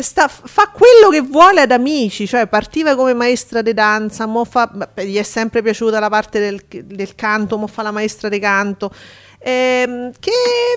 [0.02, 4.70] Sta, fa quello che vuole ad amici, cioè partiva come maestra di danza, mo fa,
[4.96, 8.92] gli è sempre piaciuta la parte del, del canto, mo fa la maestra di canto.
[9.40, 10.32] Ehm, che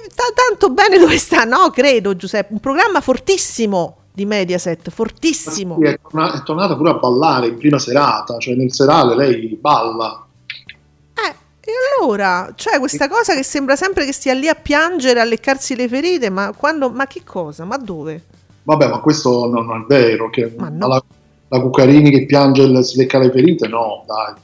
[0.08, 1.70] sta tanto bene dove sta, no?
[1.70, 5.78] Credo Giuseppe, un programma fortissimo di Mediaset, fortissimo.
[5.80, 9.58] Sì, è, tornata, è tornata pure a ballare in prima serata, cioè nel serale lei
[9.60, 10.24] balla.
[11.66, 15.74] E allora, cioè questa cosa che sembra sempre che stia lì a piangere, a leccarsi
[15.74, 17.64] le ferite, ma quando, ma che cosa?
[17.64, 18.22] Ma dove?
[18.64, 20.86] Vabbè, ma questo non, è vero, che no.
[20.86, 21.02] la,
[21.48, 24.34] la Cuccarini che piange e si lecca le ferite, no, dai.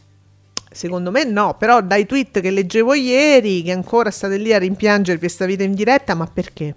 [0.72, 5.18] Secondo me no, però dai tweet che leggevo ieri, che ancora state lì a rimpiangere
[5.18, 6.74] questa vita in diretta, ma perché?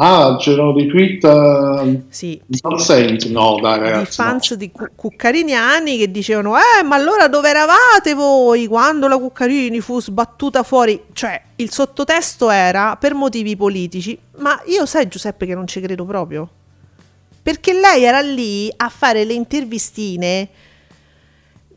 [0.00, 2.40] Ah, c'erano dei tweet uh, sì.
[2.76, 3.28] senso?
[3.30, 4.20] No, dai ragazzi.
[4.20, 4.56] I fans no.
[4.56, 10.00] di Cu- Cuccariniani che dicevano eh, ma allora dove eravate voi quando la Cuccarini fu
[10.00, 11.02] sbattuta fuori?
[11.12, 16.04] Cioè, il sottotesto era per motivi politici, ma io sai Giuseppe che non ci credo
[16.04, 16.48] proprio.
[17.42, 20.48] Perché lei era lì a fare le intervistine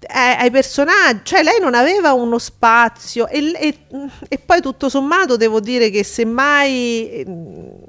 [0.07, 3.77] ai personaggi, cioè lei non aveva uno spazio e, e,
[4.27, 7.23] e, poi tutto sommato devo dire che semmai,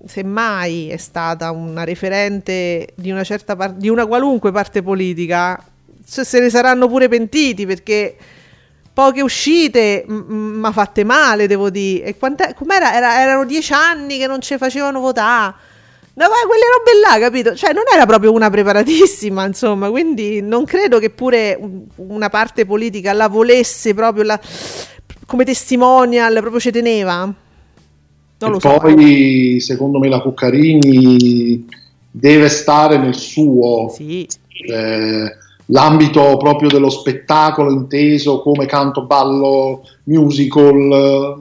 [0.06, 5.62] semmai è stata una referente di una certa parte, di una qualunque parte politica,
[6.04, 8.16] se, se ne saranno pure pentiti perché
[8.92, 12.16] poche uscite ma fatte male devo dire e
[12.54, 12.94] com'era?
[12.94, 15.70] Era, erano dieci anni che non ci facevano votare
[16.14, 17.54] No, ma quelle robe là, capito?
[17.54, 21.58] Cioè, non era proprio una preparatissima, insomma, quindi non credo che pure
[21.96, 24.38] una parte politica la volesse proprio la,
[25.24, 27.32] come testimonial, proprio ci teneva.
[28.38, 28.76] Non e so.
[28.78, 31.66] Poi, secondo me, la Cuccarini
[32.10, 33.88] deve stare nel suo.
[33.88, 34.28] Sì.
[34.68, 41.38] Eh, l'ambito proprio dello spettacolo inteso come canto, ballo, musical,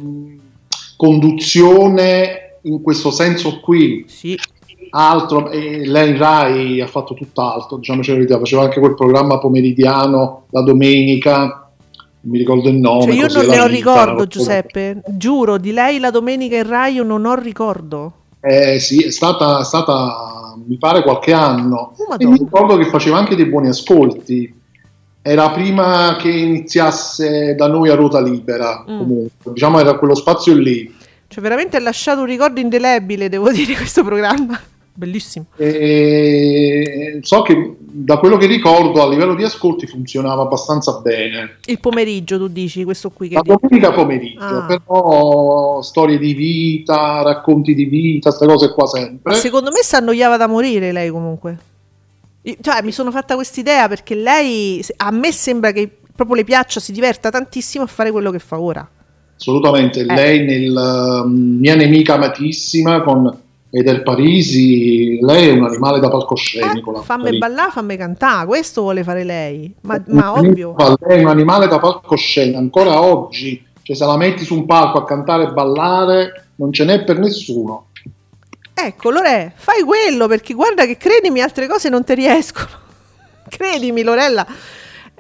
[0.96, 4.06] conduzione in questo senso qui.
[4.08, 4.40] Sì
[4.92, 9.40] altro, e lei in Rai ha fatto tutt'altro, diciamo la verità, faceva anche quel programma
[9.40, 11.40] pomeridiano la domenica,
[12.22, 13.04] non mi ricordo il nome.
[13.04, 17.04] Cioè io non ne ho ricordo Giuseppe, giuro, di lei la domenica in Rai io
[17.04, 18.14] non ho ricordo.
[18.42, 22.86] Eh sì, è stata, è stata mi pare qualche anno, oh, e mi ricordo che
[22.86, 24.60] faceva anche dei buoni ascolti.
[25.24, 28.98] Era prima che iniziasse da noi a ruota libera, mm.
[28.98, 30.92] comunque, diciamo era quello spazio lì.
[31.28, 34.60] Cioè, veramente ha lasciato un ricordo indelebile, devo dire, questo programma.
[35.02, 35.48] Bellissimo.
[35.56, 41.58] E so che da quello che ricordo a livello di ascolti funzionava abbastanza bene.
[41.66, 43.34] Il pomeriggio, tu dici, questo qui che...
[43.34, 44.66] La domenica pomeriggio, ah.
[44.68, 49.34] però storie di vita, racconti di vita, queste cose qua sempre.
[49.34, 51.58] Ma secondo me si annoiava da morire lei comunque.
[52.62, 56.92] Cioè, mi sono fatta quest'idea perché lei, a me sembra che proprio le piaccia, si
[56.92, 58.88] diverta tantissimo a fare quello che fa ora.
[59.36, 60.06] Assolutamente, eh.
[60.06, 66.10] lei nel uh, Mia nemica amatissima con e del Parisi, lei è un animale da
[66.10, 67.00] palcoscenico.
[67.00, 70.76] Eh, fammi ballare, fammi cantare, questo vuole fare lei, ma, ma ovvio.
[71.08, 74.98] Lei è un animale da palcoscenico, ancora oggi, cioè se la metti su un palco
[74.98, 77.86] a cantare e ballare, non ce n'è per nessuno.
[78.74, 82.68] Ecco, Lore, fai quello perché guarda che credimi, altre cose non ti riescono.
[83.48, 84.46] credimi, Lorella.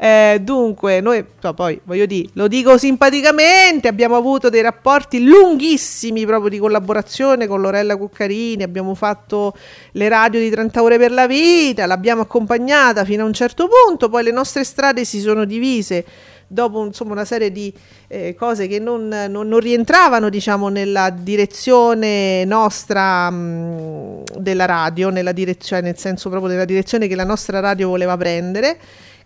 [0.03, 6.25] Eh, dunque, noi no, poi voglio dire, lo dico simpaticamente, abbiamo avuto dei rapporti lunghissimi
[6.25, 9.55] proprio di collaborazione con Lorella Cuccarini, abbiamo fatto
[9.91, 14.09] le radio di 30 ore per la vita, l'abbiamo accompagnata fino a un certo punto,
[14.09, 16.03] poi le nostre strade si sono divise
[16.47, 17.71] dopo insomma, una serie di
[18.07, 25.31] eh, cose che non, non, non, rientravano diciamo, nella direzione nostra mh, della radio, nella
[25.31, 28.79] direzione, nel senso proprio della direzione che la nostra radio voleva prendere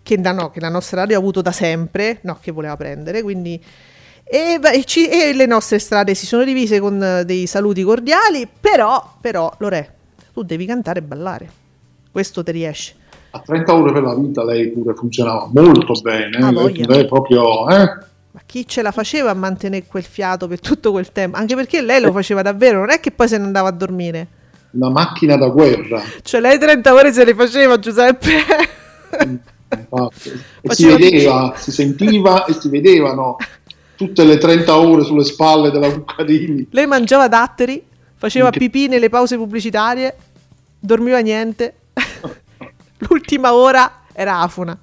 [0.06, 3.22] che, da, no, che la nostra radio ha avuto da sempre, no, che voleva prendere,
[3.22, 3.60] quindi...
[4.28, 9.16] E, e, ci, e, le nostre strade si sono divise con dei saluti cordiali, però,
[9.20, 9.94] però, Lore,
[10.32, 11.50] tu devi cantare e ballare.
[12.10, 12.94] Questo ti riesce.
[13.30, 16.38] A 30 ore per la vita lei pure funzionava molto bene.
[16.38, 17.68] Ah, lei, lei proprio...
[17.68, 18.04] Eh?
[18.30, 21.36] Ma chi ce la faceva a mantenere quel fiato per tutto quel tempo?
[21.36, 24.26] Anche perché lei lo faceva davvero, non è che poi se ne andava a dormire.
[24.72, 26.00] Una macchina da guerra.
[26.22, 28.30] Cioè lei 30 ore se le faceva, Giuseppe.
[30.60, 33.36] e si vedeva, si sentiva e si vedevano
[33.96, 36.68] tutte le 30 ore sulle spalle della Cuccarini.
[36.70, 37.82] Lei mangiava datteri,
[38.14, 40.16] faceva pipì nelle pause pubblicitarie,
[40.78, 41.74] dormiva niente.
[42.98, 44.78] L'ultima ora era afona.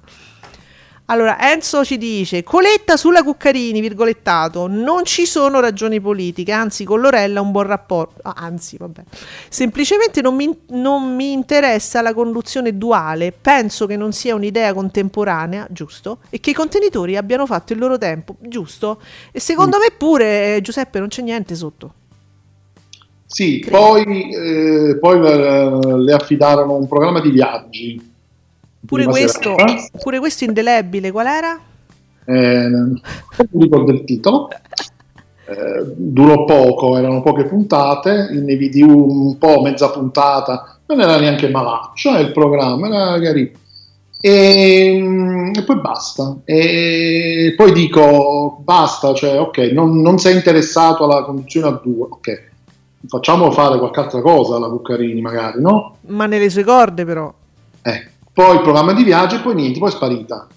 [1.06, 4.66] Allora, Enzo ci dice: Coletta sulla Cuccarini, virgolettato.
[4.66, 8.20] Non ci sono ragioni politiche, anzi, con Lorella un buon rapporto.
[8.22, 9.02] Ah, anzi, vabbè.
[9.50, 13.34] Semplicemente non mi, non mi, interessa la conduzione duale.
[13.38, 16.20] Penso che non sia un'idea contemporanea, giusto?
[16.30, 19.02] E che i contenitori abbiano fatto il loro tempo, giusto?
[19.30, 19.80] E secondo mm.
[19.80, 21.92] me pure, Giuseppe, non c'è niente sotto.
[23.26, 28.12] Sì, poi, eh, poi le, le affidarono un programma di viaggi
[28.86, 29.54] Pure questo,
[30.00, 31.60] pure questo indelebile, qual era?
[32.26, 33.00] Eh, non
[33.52, 34.48] ricordo il titolo.
[35.46, 41.50] Eh, durò poco, erano poche puntate, ne vidi un po', mezza puntata, non era neanche
[41.50, 43.50] malaccio il programma, era carino.
[44.20, 46.36] E, mm, e, poi basta.
[46.44, 52.50] E poi dico basta, cioè ok, non, non sei interessato alla conduzione a due, ok,
[53.06, 55.96] facciamo fare qualche altra cosa alla Buccarini magari, no?
[56.06, 57.32] Ma nelle sue corde però.
[57.82, 60.48] Eh, poi il programma di viaggio e poi niente, poi è sparita.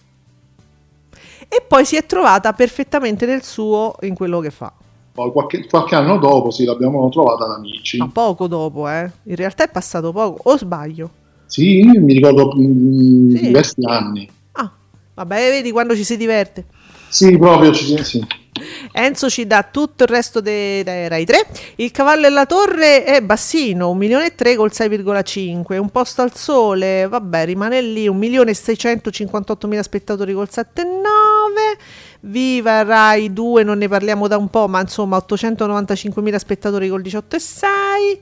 [1.47, 4.73] E poi si è trovata perfettamente nel suo in quello che fa.
[5.13, 7.97] Poi qualche, qualche anno dopo sì, l'abbiamo trovata da amici.
[7.97, 9.09] Ma poco dopo, eh?
[9.23, 11.09] In realtà è passato poco, o sbaglio?
[11.45, 13.41] Sì, mi ricordo mh, mm, sì.
[13.41, 14.29] diversi anni.
[14.53, 14.71] Ah,
[15.13, 16.65] vabbè, vedi quando ci si diverte.
[17.09, 18.25] Sì, proprio ci sì.
[18.91, 21.47] Enzo ci dà tutto il resto dei, dei Rai 3.
[21.75, 25.77] Il cavallo e la torre è bassino, 1 milione e 3 col 6,5.
[25.77, 31.77] Un posto al sole, vabbè, rimane lì, 1 milione e 658 mila spettatori col 7,9.
[32.21, 37.01] Viva Rai 2, non ne parliamo da un po', ma insomma 895 mila spettatori col
[37.01, 38.19] 18,6.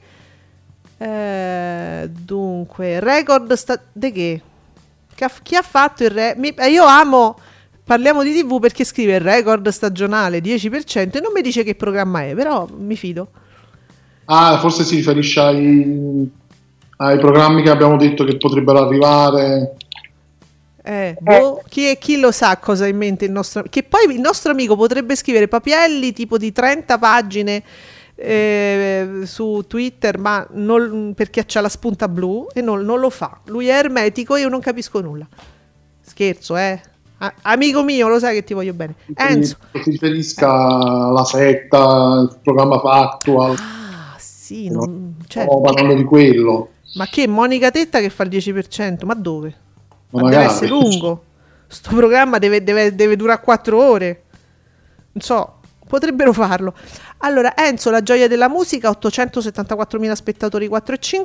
[0.97, 4.41] Eh, dunque, record sta- de che?
[5.43, 6.33] Chi ha fatto il re?
[6.37, 7.37] Mi- io amo
[7.85, 12.33] Parliamo di TV perché scrive record stagionale 10% e non mi dice che programma è,
[12.33, 13.27] però mi fido.
[14.25, 16.27] Ah, forse si riferisce ai,
[16.97, 19.75] ai programmi che abbiamo detto che potrebbero arrivare.
[20.81, 24.19] Eh, boh, chi, chi, lo sa cosa ha in mente il nostro che poi il
[24.19, 27.63] nostro amico potrebbe scrivere papielli tipo di 30 pagine
[28.13, 33.39] eh, su Twitter ma non, perché c'ha la spunta blu e non, non lo fa
[33.45, 35.27] lui è ermetico e io non capisco nulla
[36.01, 36.79] scherzo eh
[37.17, 38.95] Ah, amico mio, lo sai che ti voglio bene.
[39.15, 39.57] Enzo.
[39.71, 43.55] Si riferisca alla setta, il programma Factual.
[43.57, 45.15] Ah, sì, non...
[45.27, 45.53] certo.
[45.53, 46.69] No, parlando di quello.
[46.95, 49.05] Ma che Monica Tetta che fa il 10%?
[49.05, 49.55] Ma dove?
[50.11, 51.23] Ma, Ma deve essere lungo.
[51.67, 54.23] Sto programma deve, deve, deve durare 4 ore.
[55.13, 56.73] Non so, potrebbero farlo.
[57.19, 61.23] Allora, Enzo, la gioia della musica, 874.000 spettatori, 4,51.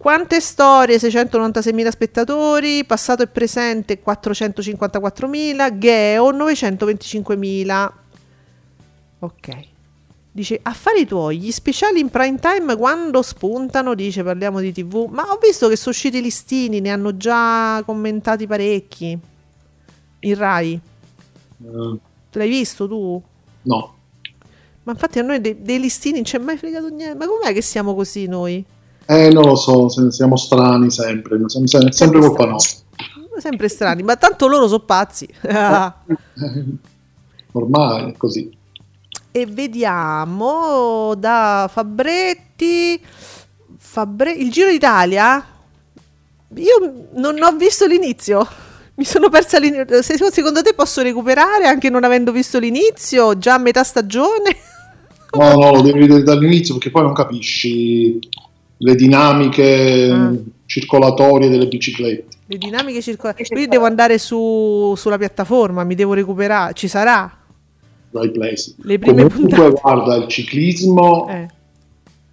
[0.00, 0.96] Quante storie?
[0.96, 7.90] 696.000 spettatori, passato e presente 454.000, Geo 925.000.
[9.18, 9.58] Ok.
[10.32, 15.30] Dice, affari tuoi, gli speciali in prime time quando spuntano, dice parliamo di tv, ma
[15.30, 19.18] ho visto che sono usciti i listini, ne hanno già commentati parecchi.
[20.20, 20.80] In Rai.
[21.58, 21.98] Uh,
[22.30, 23.22] L'hai visto tu?
[23.64, 23.94] No.
[24.84, 27.18] Ma infatti a noi dei, dei listini non c'è mai fregato niente.
[27.18, 28.64] Ma com'è che siamo così noi?
[29.06, 32.78] Eh, non lo so, siamo strani sempre, sempre, sempre, sempre colpa nostra.
[33.38, 35.26] Sempre strani, ma tanto loro sono pazzi.
[37.52, 38.56] Ormai è così.
[39.32, 43.00] e vediamo da Fabretti,
[43.76, 45.44] Fabre- il Giro d'Italia.
[46.56, 48.46] Io non ho visto l'inizio.
[48.94, 50.02] Mi sono persa l'inizio.
[50.02, 53.36] Se- Secondo te posso recuperare anche non avendo visto l'inizio?
[53.38, 54.56] Già a metà stagione?
[55.32, 58.18] No, no, lo devi vedere dall'inizio perché poi non capisci
[58.82, 60.32] le dinamiche Ah.
[60.66, 62.36] circolatorie delle biciclette.
[62.46, 63.44] Le dinamiche circolari.
[63.46, 66.72] Quindi devo andare su- sulla piattaforma, mi devo recuperare.
[66.74, 67.30] Ci sarà?
[68.10, 68.74] Dai plessi.
[68.82, 69.80] Le prime Comunque, puntate.
[69.82, 71.46] guarda, il ciclismo Eh.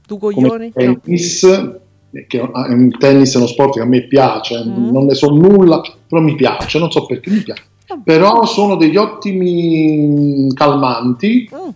[0.07, 0.71] Tu coglioni?
[0.75, 0.99] il No.
[1.03, 2.41] tennis, eh, che è
[2.73, 4.89] un tennis è uno sport che a me piace, Mm.
[4.89, 7.63] non ne so nulla, però mi piace, non so perché mi piace.
[8.03, 11.69] Però sono degli ottimi calmanti Mm.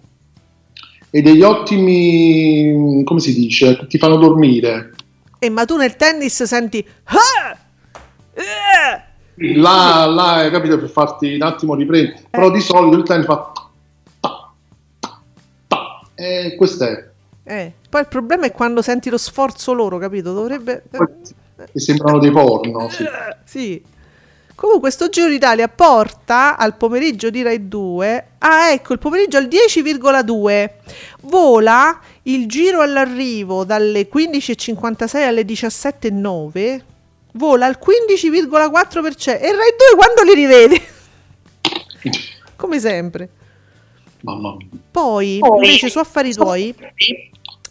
[1.12, 4.92] E degli ottimi, come si dice, che ti fanno dormire.
[5.40, 6.86] Eh, ma tu nel tennis senti...
[7.04, 7.58] Ah!
[8.34, 9.54] Eh!
[9.56, 12.24] Là, là, capito, per farti un attimo riprendere.
[12.30, 13.52] Però di solito il tennis fa...
[14.20, 14.52] ta,
[15.00, 15.22] ta,
[15.68, 16.02] ta.
[16.16, 17.10] E questo è.
[17.44, 20.32] Eh, Poi il problema è quando senti lo sforzo loro, capito?
[20.32, 20.84] Dovrebbe...
[21.72, 22.90] Che sembrano dei porno.
[22.90, 23.06] Sì.
[23.44, 23.84] Sì.
[24.62, 29.48] Comunque sto Giro d'Italia porta al pomeriggio di Rai 2, ah ecco il pomeriggio al
[29.48, 30.70] 10,2,
[31.22, 36.82] vola il giro all'arrivo dalle 15.56 alle 17.09,
[37.32, 40.82] vola al 15,4% e Rai 2 quando li rivede?
[42.56, 43.30] Come sempre.
[44.92, 46.76] Poi- invece su Affari Tuoi,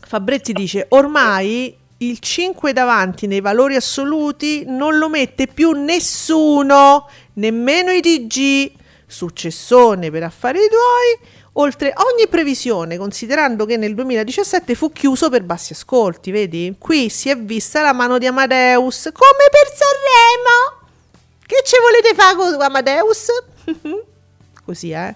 [0.01, 1.73] Fabretti dice ormai
[2.03, 8.73] il 5 davanti nei valori assoluti non lo mette più nessuno, nemmeno i TG.
[9.07, 15.73] Successone per affari tuoi, oltre ogni previsione, considerando che nel 2017 fu chiuso per bassi
[15.73, 16.75] ascolti, vedi?
[16.79, 20.89] Qui si è vista la mano di Amadeus, come per Sanremo.
[21.45, 23.27] Che ci volete fare con Amadeus?
[24.65, 25.15] Così, eh?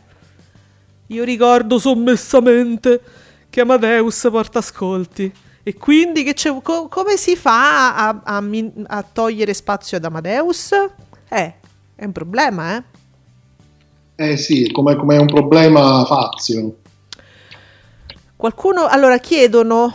[1.06, 3.00] Io ricordo sommessamente
[3.48, 5.43] che Amadeus porta ascolti.
[5.66, 10.04] E quindi che c'è, co- come si fa a, a min- a togliere spazio ad
[10.04, 10.72] Amadeus?
[11.28, 11.60] Eh,
[11.94, 12.84] è un problema, eh?
[14.16, 16.78] Eh sì, come, come è un problema Fazio.
[18.36, 19.92] Qualcuno, allora chiedono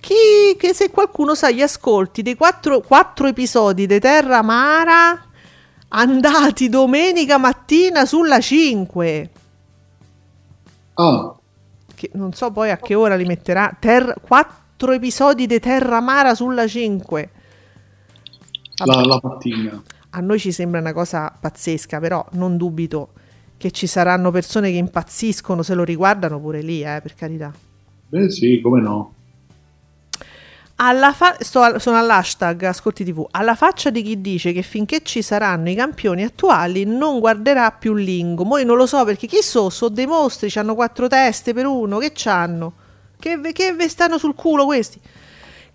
[0.00, 5.24] chi, che se qualcuno sa gli ascolti dei quattro, quattro episodi di Terra Amara
[5.88, 9.30] andati domenica mattina sulla 5.
[10.96, 11.40] Ah,
[11.94, 13.76] Che non so poi a che ora li metterà.
[13.78, 14.14] Ter-
[14.80, 17.30] quattro episodi di Terra Amara sulla 5.
[18.86, 19.82] la, la mattina.
[20.08, 23.10] A noi ci sembra una cosa pazzesca, però non dubito
[23.58, 27.52] che ci saranno persone che impazziscono se lo riguardano pure lì, eh, per carità.
[28.08, 29.14] Beh sì, come no.
[30.76, 33.26] Alla fa- sto sono all'hashtag Ascolti TV.
[33.32, 37.92] Alla faccia di chi dice che finché ci saranno i campioni attuali non guarderà più
[37.92, 38.44] Lingo.
[38.44, 39.68] Mo' io non lo so perché chi so?
[39.68, 41.98] So dei mostri, hanno quattro teste per uno.
[41.98, 42.79] Che c'hanno?
[43.20, 44.98] Che, ve- che ve stanno sul culo questi?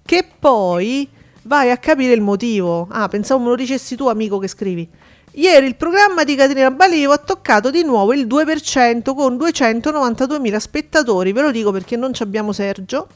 [0.04, 1.08] Che poi
[1.44, 2.88] vai a capire il motivo.
[2.90, 4.90] Ah, pensavo me lo dicessi tu, amico che scrivi.
[5.38, 11.32] Ieri il programma di Caterina Balivo ha toccato di nuovo il 2% con 292.000 spettatori.
[11.32, 13.08] Ve lo dico perché non ci abbiamo Sergio.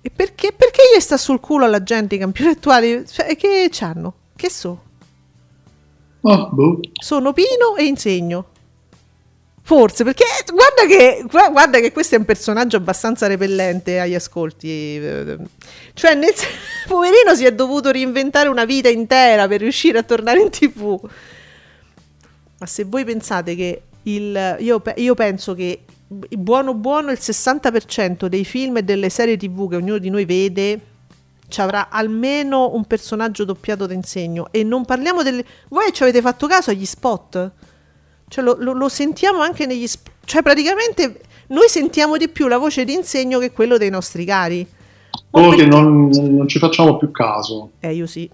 [0.00, 3.04] E perché, perché gli sta sul culo alla gente i campioni attuali?
[3.06, 4.14] Cioè, che c'hanno?
[4.36, 4.82] Che so?
[6.22, 6.80] Ah, boh.
[6.92, 8.46] Sono Pino e insegno.
[9.66, 14.68] Forse, perché guarda che, gu- guarda che questo è un personaggio abbastanza repellente agli ascolti.
[14.68, 15.38] eh,
[15.94, 16.34] Cioè, nel,
[16.86, 21.00] poverino si è dovuto reinventare una vita intera per riuscire a tornare in tv.
[22.58, 28.44] Ma se voi pensate che il, io, io penso che buono buono il 60% dei
[28.44, 30.78] film e delle serie tv che ognuno di noi vede
[31.48, 36.20] ci avrà almeno un personaggio doppiato da insegno e non parliamo delle voi ci avete
[36.20, 37.50] fatto caso agli spot
[38.34, 42.58] cioè lo, lo- lo sentiamo anche negli spot cioè praticamente noi sentiamo di più la
[42.58, 44.66] voce di insegno che quello dei nostri cari
[45.30, 47.70] Solo che non, non ci facciamo più caso.
[47.78, 48.28] eh io sì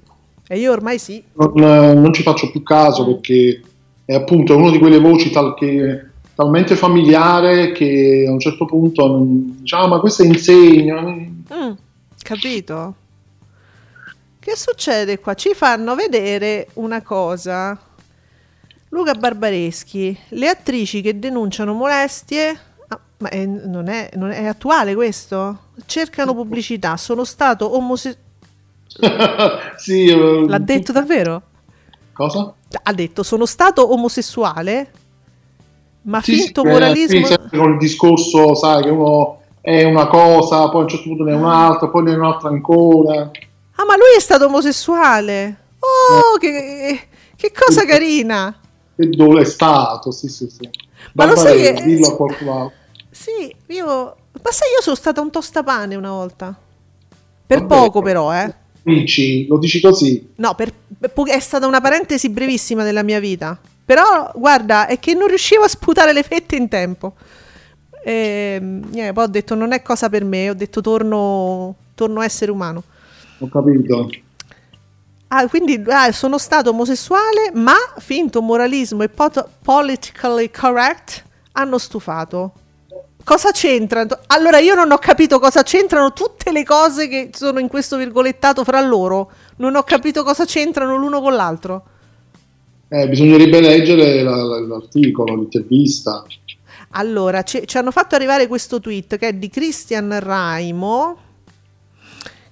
[0.49, 3.61] e io ormai sì Non, non ci faccio più caso perché
[4.07, 9.07] è appunto una di quelle voci tal che, talmente familiare che a un certo punto
[9.07, 11.01] non, diciamo, ma questo è insegno.
[11.03, 11.73] Mm,
[12.23, 12.95] capito?
[14.41, 15.35] Che succede qua?
[15.35, 17.79] Ci fanno vedere una cosa.
[18.91, 22.59] Luca Barbareschi, le attrici che denunciano molestie.
[22.89, 25.59] ah, ma è, non, è, non è attuale questo?
[25.87, 26.97] Cercano pubblicità.
[26.97, 28.19] Sono stato omosessuale.
[29.77, 31.43] sì, eh, L'ha detto davvero?
[32.13, 32.53] Cosa?
[32.83, 34.91] Ha detto sono stato omosessuale,
[36.03, 37.19] ma Sì, finto sì, eh, moralismo.
[37.21, 41.09] sì, sempre con il discorso, sai, che uno è una cosa, poi a un certo
[41.09, 43.15] punto ne è un'altra, poi ne è un'altra ancora.
[43.77, 45.59] Ah, ma lui è stato omosessuale.
[45.79, 48.60] Oh, che, che cosa carina.
[49.01, 50.11] E dove è stato?
[50.11, 50.69] Sì, sì, sì.
[51.15, 52.77] Ma lo sai che- dillo a qualcun altro.
[53.11, 54.17] Sì, io...
[54.43, 56.55] Ma sai, io sono stata un tostapane una volta.
[57.47, 57.75] Per Vabbè.
[57.75, 58.55] poco però, eh.
[58.83, 60.33] Dici, lo dici così?
[60.37, 60.73] No, per-
[61.27, 63.59] è stata una parentesi brevissima della mia vita.
[63.85, 67.15] Però, guarda, è che non riuscivo a sputare le fette in tempo.
[68.05, 72.51] E, niente, poi ho detto non è cosa per me, ho detto torno, torno essere
[72.51, 72.83] umano.
[73.39, 74.09] Ho capito.
[75.33, 81.23] Ah, quindi ah, sono stato omosessuale, ma finto moralismo e poto- politically correct
[81.53, 82.53] hanno stufato.
[83.23, 84.19] Cosa c'entrano?
[84.27, 88.65] Allora io non ho capito cosa c'entrano tutte le cose che sono in questo virgolettato
[88.65, 89.31] fra loro.
[89.59, 91.85] Non ho capito cosa c'entrano l'uno con l'altro.
[92.89, 96.25] Eh, bisognerebbe leggere la- la- l'articolo, l'intervista.
[96.95, 101.19] Allora, ci, ci hanno fatto arrivare questo tweet che è di Christian Raimo,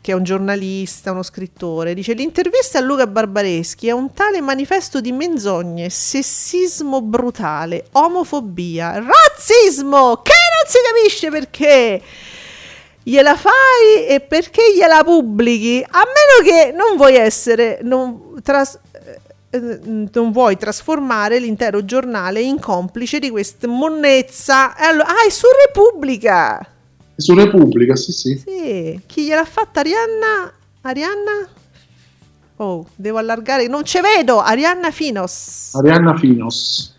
[0.08, 1.92] che è un giornalista, uno scrittore.
[1.92, 10.22] Dice: L'intervista a Luca Barbareschi è un tale manifesto di menzogne, sessismo brutale, omofobia, razzismo
[10.22, 12.02] che non si capisce perché.
[13.02, 15.84] Gliela fai e perché gliela pubblichi?
[15.86, 17.80] A meno che non vuoi essere.
[17.82, 18.78] Non, tras-
[19.50, 19.80] eh,
[20.10, 24.74] non vuoi trasformare l'intero giornale in complice di questa monnezza.
[24.74, 26.66] Allora, ah, è su Repubblica.
[27.20, 28.36] Su Repubblica, sì, sì.
[28.38, 30.52] Sì, chi gliel'ha fatta Arianna?
[30.82, 31.48] Arianna?
[32.58, 34.40] Oh, devo allargare, non ci vedo.
[34.40, 35.74] Arianna Finos.
[35.74, 36.94] Arianna Finos.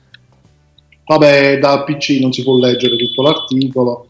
[1.05, 4.09] Vabbè, da PC non si può leggere tutto l'articolo.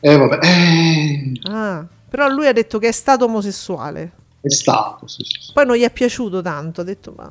[0.00, 4.12] Eh, vabbè, eh, Ah, però lui ha detto che è stato omosessuale.
[4.40, 5.52] è stato, sì, sì.
[5.52, 7.24] Poi non gli è piaciuto tanto, ha detto ma...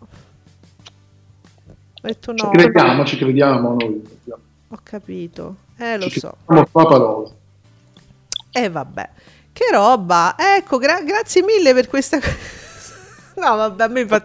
[2.01, 4.01] Ha detto Ci no, crediamo, ci crediamo noi.
[4.69, 5.55] ho capito.
[5.77, 6.35] Eh, lo Ci so.
[6.45, 7.29] crediamo a parola.
[8.51, 9.09] E vabbè,
[9.51, 10.35] che roba.
[10.37, 12.19] Ecco, gra- grazie mille per questa.
[13.39, 14.21] No, vabbè, a me fa...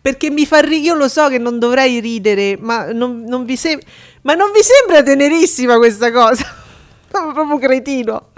[0.00, 3.56] Perché mi fa ridere, io lo so che non dovrei ridere, ma non, non vi
[3.56, 3.80] sem-
[4.22, 6.46] ma non vi sembra tenerissima questa cosa?
[7.12, 8.28] Sono proprio cretino.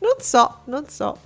[0.00, 1.16] Non so, non so.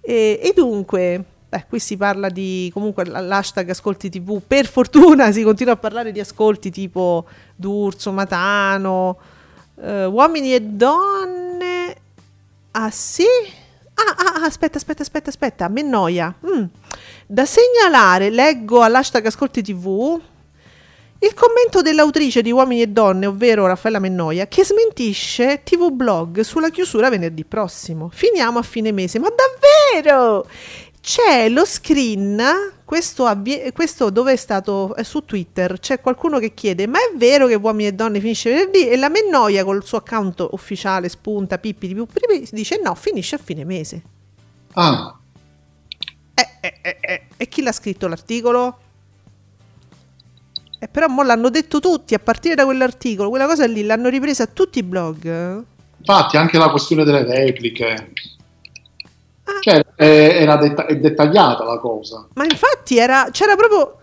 [0.00, 4.40] E, e dunque, beh, qui si parla di comunque l'hashtag ascolti tv.
[4.46, 9.18] Per fortuna si continua a parlare di ascolti tipo D'Urso, Matano,
[9.82, 11.39] eh, uomini e donne.
[12.72, 13.24] Ah sì?
[13.94, 16.34] Ah, ah, ah, aspetta, aspetta, aspetta, aspetta, me noia.
[16.46, 16.64] Mm.
[17.26, 20.20] Da segnalare, leggo all'hashtag Ascolti TV
[21.22, 26.70] il commento dell'autrice di Uomini e Donne, ovvero Raffaella Mennoia, che smentisce TV Blog sulla
[26.70, 28.08] chiusura venerdì prossimo.
[28.10, 30.46] Finiamo a fine mese, ma davvero?
[31.02, 32.40] C'è lo screen,
[32.84, 37.16] questo, avvie- questo dove è stato è su Twitter, c'è qualcuno che chiede, ma è
[37.16, 38.86] vero che Uomini e Donne finisce venerdì?
[38.88, 43.38] E la Mennoia col suo account ufficiale spunta Pippi di Puppi dice no, finisce a
[43.42, 44.02] fine mese.
[44.74, 45.18] Ah,
[46.34, 48.78] Eh, eh, eh, eh, E chi l'ha scritto l'articolo?
[50.78, 54.46] E però mo l'hanno detto tutti a partire da quell'articolo, quella cosa lì l'hanno ripresa
[54.46, 55.64] tutti i blog.
[55.98, 58.12] infatti anche la questione delle repliche.
[59.60, 62.26] Cioè, era detta- è dettagliata la cosa.
[62.34, 63.98] Ma infatti era, c'era proprio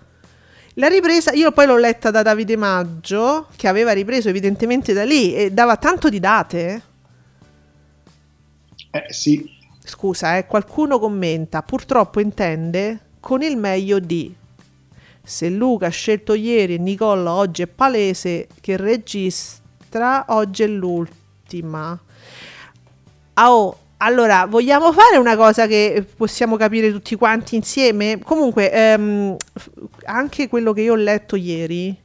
[0.75, 5.33] la ripresa, io poi l'ho letta da Davide Maggio, che aveva ripreso evidentemente da lì
[5.33, 6.81] e dava tanto di date.
[8.91, 9.55] Eh sì,
[9.87, 14.35] Scusa, eh, qualcuno commenta, purtroppo intende con il meglio di.
[15.23, 21.97] Se Luca ha scelto ieri e Nicola oggi è palese che registra, oggi è l'ultima.
[23.35, 28.19] Ah, oh, allora, vogliamo fare una cosa che possiamo capire tutti quanti insieme?
[28.23, 29.35] Comunque, ehm,
[30.05, 31.97] anche quello che io ho letto ieri,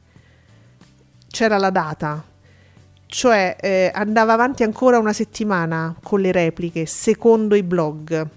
[1.29, 2.23] c'era la data.
[3.05, 8.27] Cioè, eh, andava avanti ancora una settimana con le repliche, secondo i blog.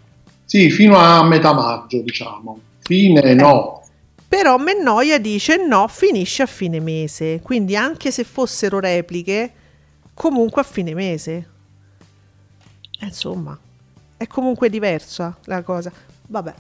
[0.45, 2.61] sì, fino a metà maggio, diciamo.
[2.81, 3.83] Fine no.
[4.29, 7.41] Però Mennoia dice no, finisce a fine mese.
[7.43, 9.51] Quindi anche se fossero repliche,
[10.13, 11.49] comunque a fine mese.
[13.01, 13.59] Eh, Insomma,
[14.17, 15.93] è comunque diversa la cosa.
[16.29, 16.55] Vabbè.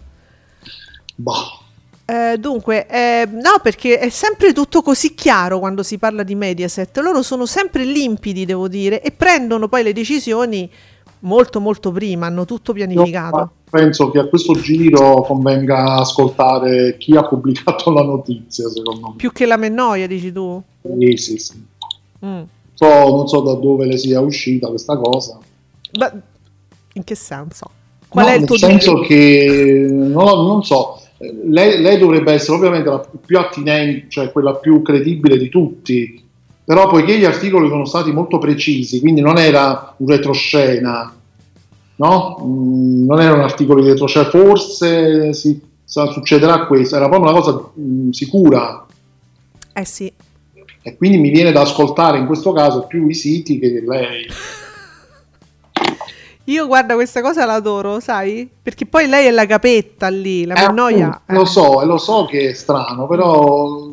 [1.16, 1.60] Bah.
[2.08, 6.96] Eh, dunque, eh, no, perché è sempre tutto così chiaro quando si parla di Mediaset.
[6.98, 10.70] Loro sono sempre limpidi, devo dire, e prendono poi le decisioni
[11.20, 12.26] molto, molto prima.
[12.26, 13.36] Hanno tutto pianificato.
[13.38, 19.14] Io penso che a questo giro convenga ascoltare chi ha pubblicato la notizia, secondo me.
[19.16, 20.62] Più che la Mennoia, dici tu?
[20.82, 21.66] Sì, sì, sì.
[22.24, 22.42] Mm.
[22.74, 25.40] So- non so da dove le sia uscita questa cosa.
[25.98, 26.12] Ma
[26.94, 27.70] in che senso?
[28.08, 29.06] Qual No, è il nel tuo senso dubbio?
[29.06, 31.00] che non, non so,
[31.44, 36.24] lei, lei dovrebbe essere ovviamente la più attinente, cioè quella più credibile di tutti.
[36.64, 41.14] Però poiché gli articoli sono stati molto precisi, quindi non era un retroscena,
[41.96, 42.38] no?
[42.44, 47.40] Mm, non era un articolo di retroscena, forse si, sa- succederà questo, era proprio una
[47.40, 48.84] cosa mm, sicura.
[49.72, 50.12] Eh sì.
[50.82, 54.26] e quindi mi viene da ascoltare in questo caso più i siti che lei.
[56.48, 58.48] Io guarda questa cosa l'adoro, sai?
[58.62, 61.06] Perché poi lei è la capetta lì, la Eh, Mannoia.
[61.08, 63.88] appunto, Lo so, lo so che è strano, però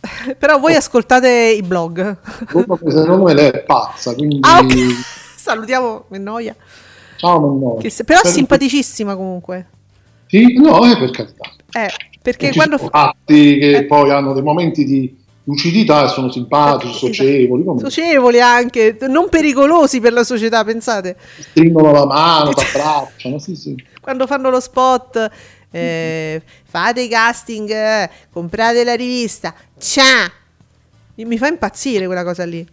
[0.38, 2.16] Però voi ascoltate i blog.
[2.48, 4.74] secondo me lei è pazza, quindi Ah, ok.
[5.36, 6.54] Salutiamo Mannoia.
[7.16, 7.80] ciao Mannoia.
[7.88, 9.66] Che però Per- simpaticissima comunque.
[10.26, 11.50] Sì, no, è per carità.
[11.72, 11.88] Eh,
[12.20, 13.84] perché quando fatti che Eh.
[13.84, 15.16] poi hanno dei momenti di
[15.46, 17.06] lucidità sono simpatici, Esatto.
[17.06, 21.16] socievoli, come socievoli anche, non pericolosi per la società, pensate.
[21.38, 23.74] stringono la mano, ti abbracciano, sì, sì.
[24.00, 25.30] Quando fanno lo spot,
[25.70, 29.54] eh, fate i casting, eh, comprate la rivista.
[29.78, 30.30] Ciao!
[31.16, 32.66] Mi fa impazzire quella cosa lì.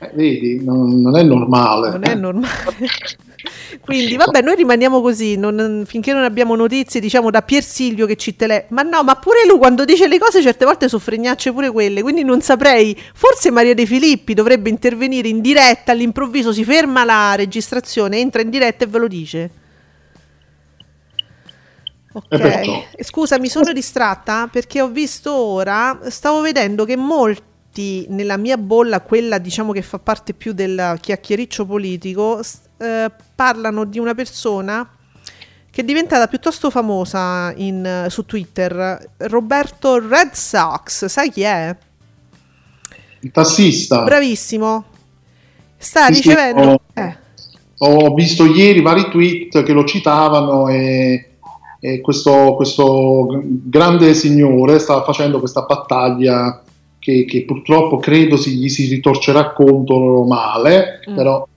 [0.00, 1.90] Eh, vedi, non, non è normale.
[1.90, 2.48] Non è normale.
[3.80, 8.16] Quindi, vabbè, noi rimaniamo così non- finché non abbiamo notizie, diciamo da Pier Silvio che
[8.16, 8.66] ci tele.
[8.70, 12.02] Ma no, ma pure lui quando dice le cose certe volte sono fregnacce pure quelle.
[12.02, 12.96] Quindi non saprei.
[13.14, 15.92] Forse Maria De Filippi dovrebbe intervenire in diretta.
[15.92, 19.50] All'improvviso si ferma la registrazione, entra in diretta e ve lo dice.
[22.10, 27.42] Ok, scusa, mi sono distratta perché ho visto ora, stavo vedendo che molti
[28.08, 32.40] nella mia bolla, quella diciamo che fa parte più del chiacchiericcio politico,
[32.78, 34.88] eh, parlano di una persona
[35.70, 41.76] che è diventata piuttosto famosa in- su Twitter, Roberto Red Sox, sai chi è?
[43.20, 44.02] Il tassista.
[44.04, 44.84] Bravissimo.
[45.76, 46.60] Sta Sì, sì, ricevendo...
[46.62, 47.16] ho- eh,
[47.80, 51.36] Ho visto ieri vari tweet che lo citavano e,
[51.78, 56.60] e questo, questo grande signore stava facendo questa battaglia
[57.08, 61.14] che, che purtroppo credo si, gli si ritorcerà contro male, Mm.
[61.14, 61.48] però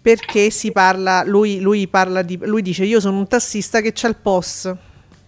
[0.00, 4.08] perché si parla, lui, lui parla di, lui dice io sono un tassista che c'ha
[4.08, 4.74] il POS,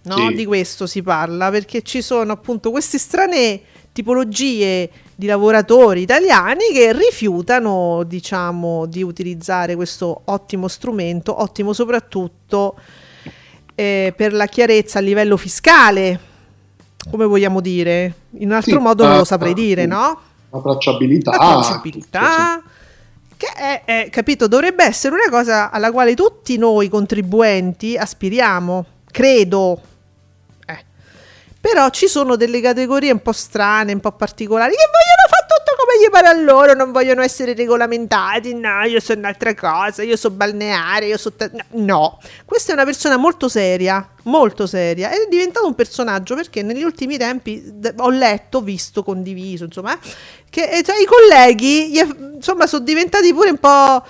[0.03, 0.17] no?
[0.17, 0.35] Sì.
[0.35, 3.61] Di questo si parla, perché ci sono appunto queste strane
[3.93, 12.77] tipologie di lavoratori italiani che rifiutano, diciamo, di utilizzare questo ottimo strumento, ottimo soprattutto
[13.75, 16.30] eh, per la chiarezza a livello fiscale,
[17.09, 18.15] come vogliamo dire?
[18.39, 20.21] In un altro Sì, modo non ah, lo saprei dire, no?
[20.51, 21.31] la tracciabilità.
[21.31, 22.63] la tracciabilità
[23.37, 29.81] che è, è, capito dovrebbe essere una cosa alla quale tutti noi contribuenti aspiriamo credo.
[31.61, 35.77] Però ci sono delle categorie un po' strane un po' particolari che vogliono fare tutto
[35.77, 40.17] come gli pare a loro non vogliono essere regolamentati no io sono un'altra cosa io
[40.17, 42.19] so balneare io so ta- no.
[42.45, 46.83] Questa è una persona molto seria molto seria ed è diventato un personaggio perché negli
[46.83, 49.99] ultimi tempi d- ho letto visto condiviso insomma eh,
[50.49, 52.01] che eh, cioè, i colleghi gli
[52.35, 54.05] insomma sono diventati pure un po'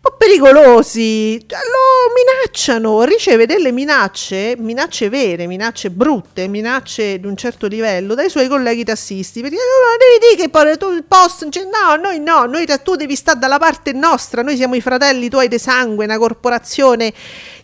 [0.00, 7.36] po' pericolosi, Cioè, lo minacciano, riceve delle minacce, minacce vere, minacce brutte, minacce di un
[7.36, 11.50] certo livello dai suoi colleghi tassisti, perché no, no, devi dire che tu il post,
[11.50, 15.28] cioè, no, noi no, noi tu devi stare dalla parte nostra, noi siamo i fratelli
[15.28, 17.12] tuoi di sangue, una corporazione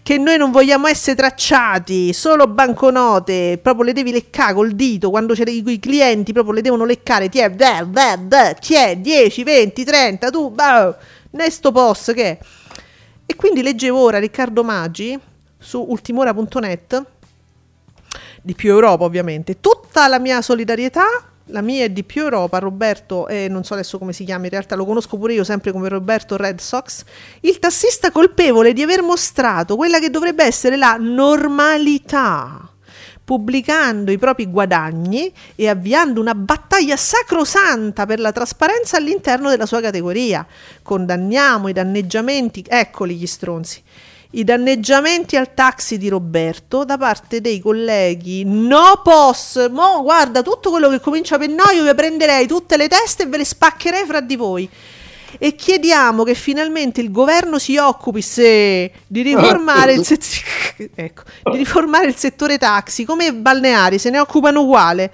[0.03, 5.32] che noi non vogliamo essere tracciati, solo banconote, proprio le devi leccare col dito, quando
[5.32, 7.39] c'è i, clienti proprio le devono leccare, ti
[8.74, 10.97] è 10, 20, 30, tu, boh,
[11.37, 12.39] Nesto Post che.
[13.26, 15.18] E quindi leggevo ora Riccardo Maggi
[15.59, 17.05] su ultimora.net
[18.43, 19.61] di più Europa ovviamente.
[19.61, 21.05] Tutta la mia solidarietà,
[21.47, 24.51] la mia è di più Europa, Roberto, e non so adesso come si chiama, in
[24.51, 27.05] realtà lo conosco pure io sempre come Roberto Red Sox,
[27.41, 32.70] il tassista colpevole di aver mostrato quella che dovrebbe essere la normalità
[33.27, 39.81] pubblicando i propri guadagni e avviando una battaglia sacrosanta per la trasparenza all'interno della sua
[39.81, 40.47] categoria.
[40.81, 43.83] Condanniamo i danneggiamenti, eccoli gli stronzi,
[44.31, 50.70] i danneggiamenti al taxi di Roberto da parte dei colleghi no pos, mo guarda tutto
[50.70, 54.05] quello che comincia per noi io vi prenderei tutte le teste e ve le spaccherei
[54.05, 54.70] fra di voi
[55.39, 60.18] e chiediamo che finalmente il governo si occupi se, di, riformare il se-
[60.95, 65.12] ecco, di riformare il settore taxi come balneari, se ne occupano uguale.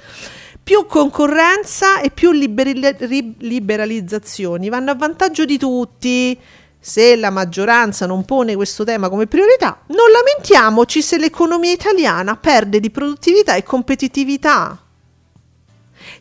[0.63, 6.39] Più concorrenza e più liberi- ri- liberalizzazioni vanno a vantaggio di tutti.
[6.85, 12.81] Se la maggioranza non pone questo tema come priorità, non lamentiamoci se l'economia italiana perde
[12.81, 14.82] di produttività e competitività.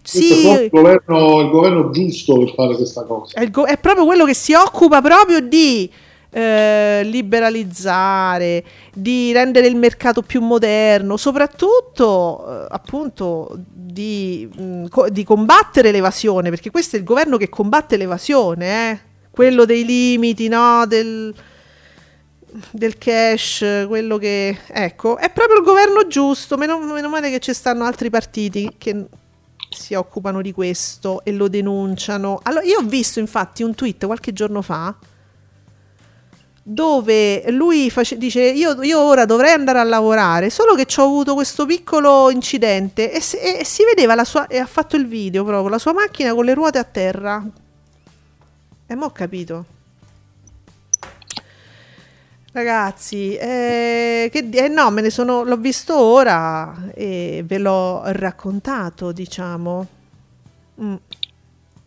[0.04, 3.40] Sì, il governo, il governo giusto per fare questa cosa.
[3.40, 5.90] è, go- è proprio quello che si occupa proprio di
[6.32, 15.24] eh, liberalizzare, di rendere il mercato più moderno, soprattutto eh, appunto di, mh, co- di
[15.24, 19.00] combattere l'evasione, perché questo è il governo che combatte l'evasione, eh?
[19.30, 20.86] quello dei limiti, no?
[20.88, 21.34] del,
[22.72, 26.58] del cash, quello che ecco, è proprio il governo giusto.
[26.58, 29.06] Meno, meno male che ci stanno altri partiti che
[29.76, 32.40] si occupano di questo e lo denunciano.
[32.44, 34.96] Allora, io ho visto infatti un tweet qualche giorno fa
[36.64, 41.34] dove lui face- dice io, io, ora dovrei andare a lavorare, solo che ho avuto
[41.34, 45.44] questo piccolo incidente e, se- e si vedeva la sua, e ha fatto il video
[45.44, 47.44] proprio, la sua macchina con le ruote a terra.
[48.86, 49.66] E mo' ho capito.
[52.54, 59.14] Ragazzi, eh, che, eh, no, me ne sono, l'ho visto ora e ve l'ho raccontato,
[59.14, 59.88] diciamo.
[60.82, 60.96] Mm.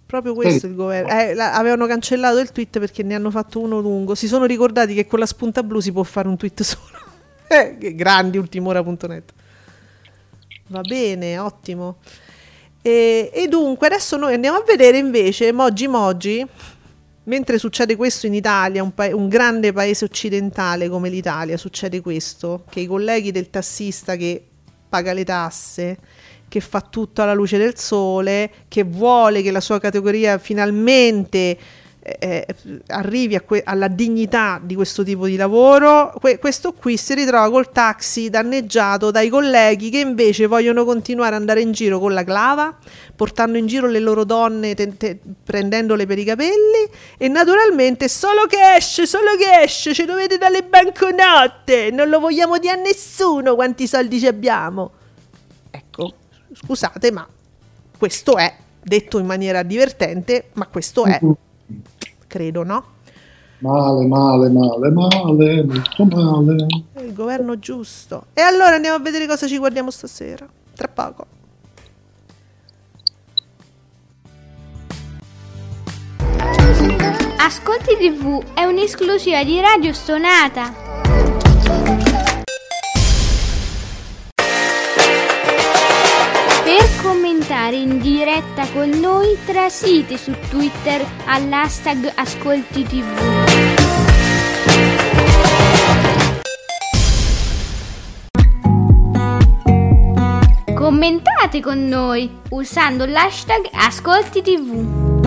[0.06, 1.10] Proprio questo il governo.
[1.10, 4.14] Eh, la, avevano cancellato il tweet perché ne hanno fatto uno lungo.
[4.14, 6.98] Si sono ricordati che con la spunta blu si può fare un tweet solo.
[7.48, 9.32] eh, grandi ultimora.net.
[10.68, 11.96] Va bene, ottimo.
[12.80, 16.46] E, e dunque adesso noi andiamo a vedere invece Moji Moji
[17.24, 22.64] Mentre succede questo in Italia, un, pa- un, grande paese occidentale come l'Italia, succede questo,
[22.68, 24.42] che i colleghi del tassista che
[24.88, 25.98] paga le tasse,
[26.48, 31.58] che fa tutto alla luce del sole, che vuole che la sua categoria finalmente
[32.06, 32.46] eh,
[32.88, 37.72] arrivi que- alla dignità di questo tipo di lavoro, que- questo qui si ritrova col
[37.72, 42.76] taxi danneggiato dai colleghi che invece vogliono continuare ad andare in giro con la clava,
[43.16, 46.86] portando in giro le loro donne, te- te- prendendole per i capelli
[47.16, 52.76] e naturalmente solo cash, solo cash, ci dovete dalle banconote, non lo vogliamo dire a
[52.76, 54.90] nessuno quanti soldi ci abbiamo.
[55.70, 56.12] Ecco,
[56.52, 57.26] scusate, ma
[57.96, 61.18] questo è detto in maniera divertente, ma questo è
[62.34, 62.84] credo, no?
[63.60, 66.66] Male, male, male, male, molto male.
[67.00, 68.26] Il governo giusto.
[68.34, 70.44] E allora andiamo a vedere cosa ci guardiamo stasera.
[70.74, 71.26] Tra poco.
[77.38, 80.83] Ascolti TV è un'esclusiva di Radio Stonata.
[87.64, 93.06] Commentare in diretta con noi trasite su Twitter all'hashtag Ascolti TV.
[100.74, 105.22] Commentate con noi usando l'hashtag Ascolti TV.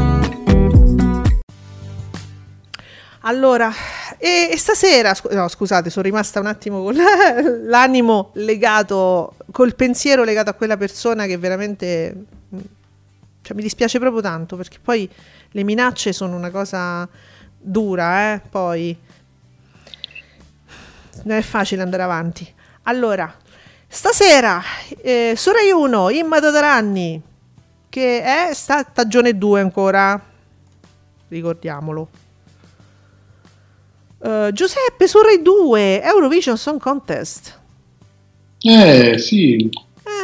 [3.22, 3.74] Allora,
[4.18, 6.96] e, e stasera, scu- no scusate, sono rimasta un attimo con
[7.66, 12.16] l'animo legato, col pensiero legato a quella persona che veramente,
[12.54, 12.60] mm,
[13.42, 15.10] cioè mi dispiace proprio tanto perché poi
[15.52, 17.08] le minacce sono una cosa
[17.60, 18.98] dura, eh, poi
[21.24, 22.52] non è facile andare avanti.
[22.84, 23.32] Allora,
[23.88, 24.62] stasera
[25.02, 27.22] eh, su Rai 1, Imma Tataranni,
[27.90, 30.20] che è sta- stagione 2 ancora,
[31.28, 32.10] ricordiamolo.
[34.20, 37.60] Uh, Giuseppe su Rai 2 Eurovision Song Contest.
[38.62, 39.70] Eh, sì.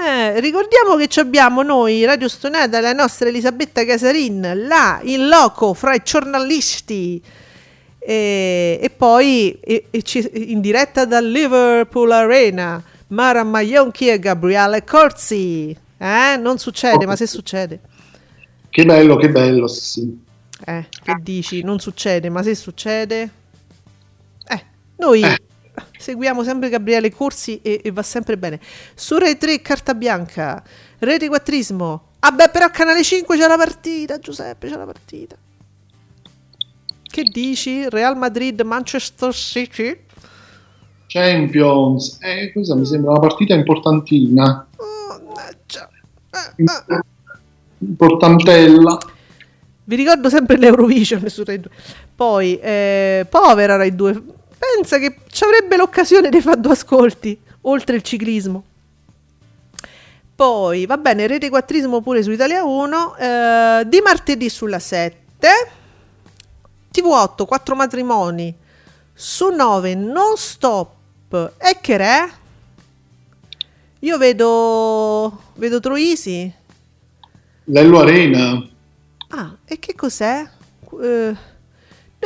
[0.05, 5.73] Eh, ricordiamo che ci abbiamo noi, Radio Stonata, la nostra Elisabetta Casarin, là in loco
[5.73, 7.21] fra i giornalisti.
[7.99, 14.83] E, e poi e, e ci, in diretta da Liverpool Arena, Mara Maionchi e Gabriele
[14.83, 15.77] Corsi.
[15.97, 17.79] Eh, non succede, ma se succede.
[18.69, 20.19] Che bello, che bello, sì.
[20.65, 21.61] Eh, che dici?
[21.61, 23.41] Non succede, ma se succede...
[24.97, 25.37] Noi Eh.
[25.97, 28.59] seguiamo sempre Gabriele Corsi e, e va sempre bene.
[28.93, 30.63] Su Rai 3 Carta Bianca,
[30.99, 32.09] Rete Quattrismo.
[32.19, 35.35] Ah beh, però Canale 5 c'è la partita, Giuseppe, c'è la partita.
[37.03, 37.87] Che dici?
[37.89, 39.99] Real Madrid, Manchester City?
[41.07, 42.17] Champions.
[42.21, 44.67] Eh, questa mi sembra una partita importantina.
[44.77, 45.89] Oh, mannaggia.
[46.31, 46.99] Eh, eh.
[47.79, 48.97] Importantella.
[49.83, 51.69] Vi ricordo sempre l'Eurovision su Rai 2.
[52.15, 54.23] Poi, eh, povera Rai 2,
[54.75, 58.63] pensa che ci avrebbe l'occasione di fare due ascolti, oltre il ciclismo.
[60.35, 65.49] Poi, va bene, Rete Quattrismo pure su Italia 1, eh, di martedì sulla 7,
[66.93, 68.55] TV8, 4 matrimoni,
[69.13, 72.31] su 9, non stop, e che re?
[73.99, 76.51] Io vedo, vedo Troisi,
[77.65, 78.61] Lello Arena.
[79.29, 80.45] Ah, e che cos'è?
[81.01, 81.35] Eh,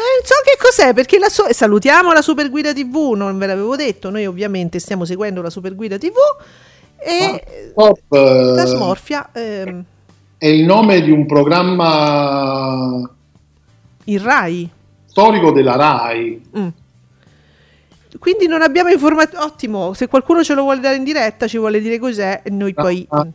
[0.02, 3.76] non so che cos'è, perché la so- salutiamo la Super Guida TV, non ve l'avevo
[3.76, 6.16] detto, noi ovviamente stiamo seguendo la Super Guida TV
[6.98, 9.84] e Top, eh, la smorfia, ehm,
[10.38, 13.10] è il nome di un programma
[14.06, 14.70] il RAI.
[15.06, 16.42] storico della RAI.
[16.58, 16.68] Mm.
[18.20, 21.80] Quindi non abbiamo informazioni, ottimo, se qualcuno ce lo vuole dare in diretta ci vuole
[21.80, 23.06] dire cos'è e noi poi...
[23.10, 23.28] Ah,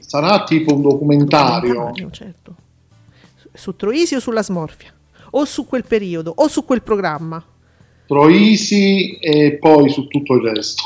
[0.00, 1.72] Sarà tipo un documentario.
[1.72, 2.54] Documentario, certo.
[3.54, 4.92] Su Troisi o sulla smorfia?
[5.30, 7.42] O su quel periodo, o su quel programma.
[8.06, 10.82] Troisi e poi su tutto il resto.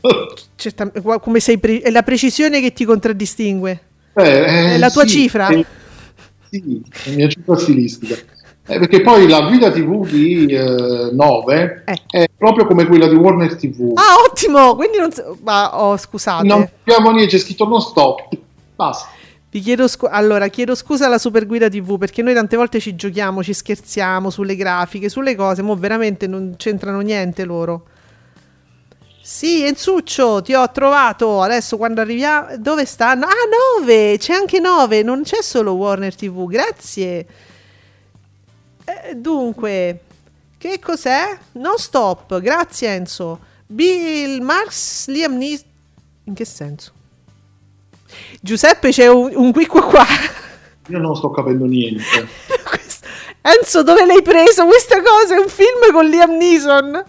[0.56, 3.80] Certam- gua- come sei pre- è la precisione che ti contraddistingue.
[4.14, 5.48] Eh, eh, È la tua sì, cifra?
[5.48, 5.64] eh,
[6.50, 8.14] sì, la mia cifra stilistica.
[8.68, 12.02] Eh, perché poi la guida TV di 9 Eh.
[12.08, 13.92] è proprio come quella di Warner TV.
[13.94, 14.74] Ah, ottimo!
[14.74, 15.12] Quindi non...
[15.12, 16.44] s- Ma, oh, scusate.
[16.46, 18.28] non abbiamo niente, c'è scritto non stop.
[18.74, 19.08] Basta.
[19.60, 23.42] Chiedo scu- allora, chiedo scusa alla Super Guida TV perché noi tante volte ci giochiamo,
[23.42, 27.86] ci scherziamo sulle grafiche, sulle cose, ma veramente non c'entrano niente loro.
[29.22, 31.42] Sì, Enzuccio, ti ho trovato.
[31.42, 33.26] Adesso quando arriviamo, dove stanno?
[33.26, 34.18] Ah, 9!
[34.18, 36.46] C'è anche 9, non c'è solo Warner TV.
[36.46, 37.26] Grazie.
[38.84, 40.00] Eh, dunque,
[40.58, 41.36] che cos'è?
[41.52, 42.40] Non stop.
[42.40, 43.40] Grazie Enzo.
[43.66, 45.66] Bill Marx, Liam Neeson.
[46.24, 46.92] In che senso?
[48.40, 50.04] Giuseppe c'è un, un qui qua qua.
[50.88, 52.02] Io non sto capendo niente.
[53.42, 55.36] Enzo, dove l'hai preso questa cosa?
[55.36, 57.04] È un film con Liam Neeson.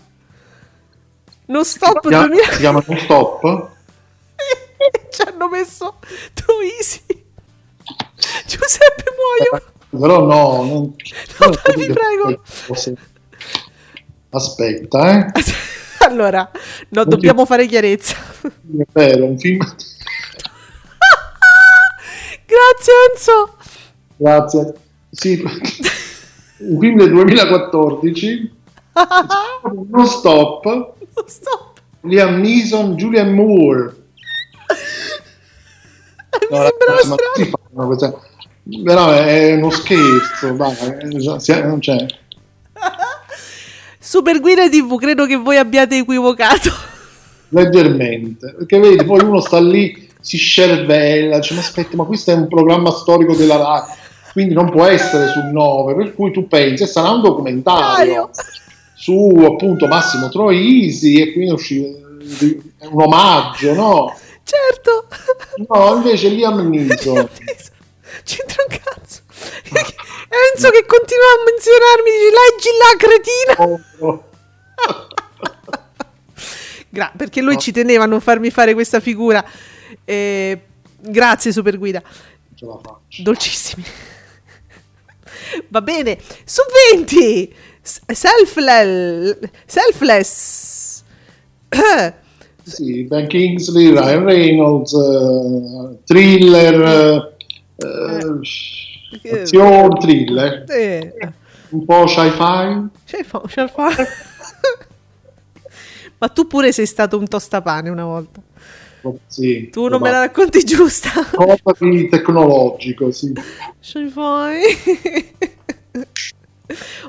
[1.47, 2.51] Non stop Si chiama- 2000.
[2.51, 3.69] si chiama non stop.
[5.09, 5.95] Ci hanno messo
[6.33, 7.01] Too Easy.
[8.45, 9.63] Giuseppe muoio.
[9.89, 10.95] Però no, non,
[11.39, 12.41] No, non vi prego.
[14.29, 15.31] Aspetta, eh.
[16.07, 16.49] Allora,
[16.89, 18.15] no, dobbiamo fare chiarezza.
[18.41, 19.59] È vero, un film.
[22.47, 23.55] Grazie Enzo.
[24.15, 24.73] Grazie.
[25.11, 25.41] Sì,
[26.59, 28.55] un film del 2014.
[29.91, 30.65] Non stop.
[30.65, 30.95] Non
[31.27, 31.79] stop.
[32.01, 33.95] Liam Neeson, Julian Moore.
[36.39, 37.35] Mi No, sembra ragazzi, ma strano.
[37.35, 38.13] si fanno queste-
[38.83, 42.05] Però è uno scherzo, dai, eh, non c'è.
[43.99, 46.69] Super Guida TV, credo che voi abbiate equivocato.
[47.49, 52.33] leggermente perché vedi poi uno sta lì si scervella dice ma aspetta ma questo è
[52.33, 53.81] un programma storico della RAI
[54.33, 58.29] quindi non può essere sul 9 per cui tu pensi "Eh, sarà un documentario
[58.93, 61.81] su appunto Massimo Troisi e quindi uscì
[62.77, 65.07] è un omaggio no Certo.
[65.69, 67.29] no invece Liam Neeson
[68.23, 69.19] C'entra un cazzo.
[70.53, 73.53] Enzo che continua a menzionarmi, dice, leggi là, cretina.
[73.99, 74.23] oh,
[76.89, 79.43] Gra- perché lui ci teneva a non farmi fare questa figura.
[80.05, 80.61] Eh,
[80.99, 82.01] grazie, super guida.
[82.55, 83.83] ce la faccio Dolcissimi.
[85.69, 86.17] Va bene.
[86.45, 86.61] Su
[86.93, 87.53] 20.
[87.81, 89.37] S- Selfless.
[89.65, 91.03] Selfless.
[92.63, 97.35] sì, Ben Kingsley, Ryan Reynolds eh, thriller
[97.77, 101.13] eh, azione thriller Eh,
[101.69, 103.89] un po' sci-fi la fa.
[106.19, 108.41] Ma tu pure sei stato un tostapane una volta.
[109.27, 111.09] Sì, Tu non me la racconti giusta.
[111.31, 113.33] cosa di tecnologico, sì.
[114.11, 114.61] Fai?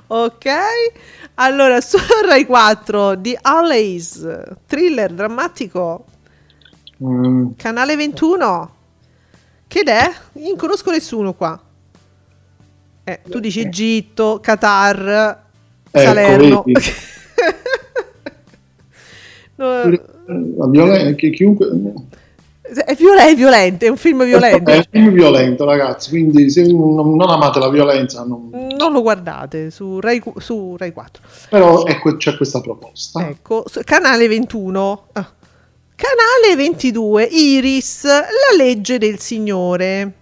[0.07, 0.47] ok.
[1.35, 1.97] Allora, su
[2.27, 4.27] Rai 4 di Allays,
[4.67, 6.05] thriller drammatico,
[7.01, 8.75] Mm, canale 21.
[9.69, 10.13] Che è?
[10.33, 11.61] Non conosco nessuno qua.
[13.05, 15.45] Eh, tu dici Egitto, Qatar,
[15.91, 16.65] Ecco, Salerno.
[19.57, 19.83] No,
[20.71, 24.71] violen- che chiunque è, viola- è violento, è un film violento.
[24.71, 26.11] è un film violento, ragazzi.
[26.11, 30.93] Quindi, se non, non amate la violenza, non- Non lo guardate su Rai, su Rai
[30.93, 31.23] 4.
[31.49, 33.27] però ecco, c'è questa proposta.
[33.27, 35.07] Ecco, canale 21.
[35.13, 35.33] Ah.
[35.97, 40.13] Canale 22, Iris, la legge del signore.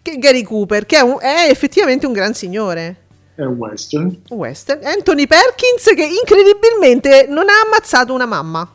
[0.00, 2.96] Che Gary Cooper, che è, un- è effettivamente un gran signore.
[3.34, 4.04] È un western.
[4.28, 4.84] Un western.
[4.84, 8.68] Anthony Perkins che incredibilmente non ha ammazzato una mamma.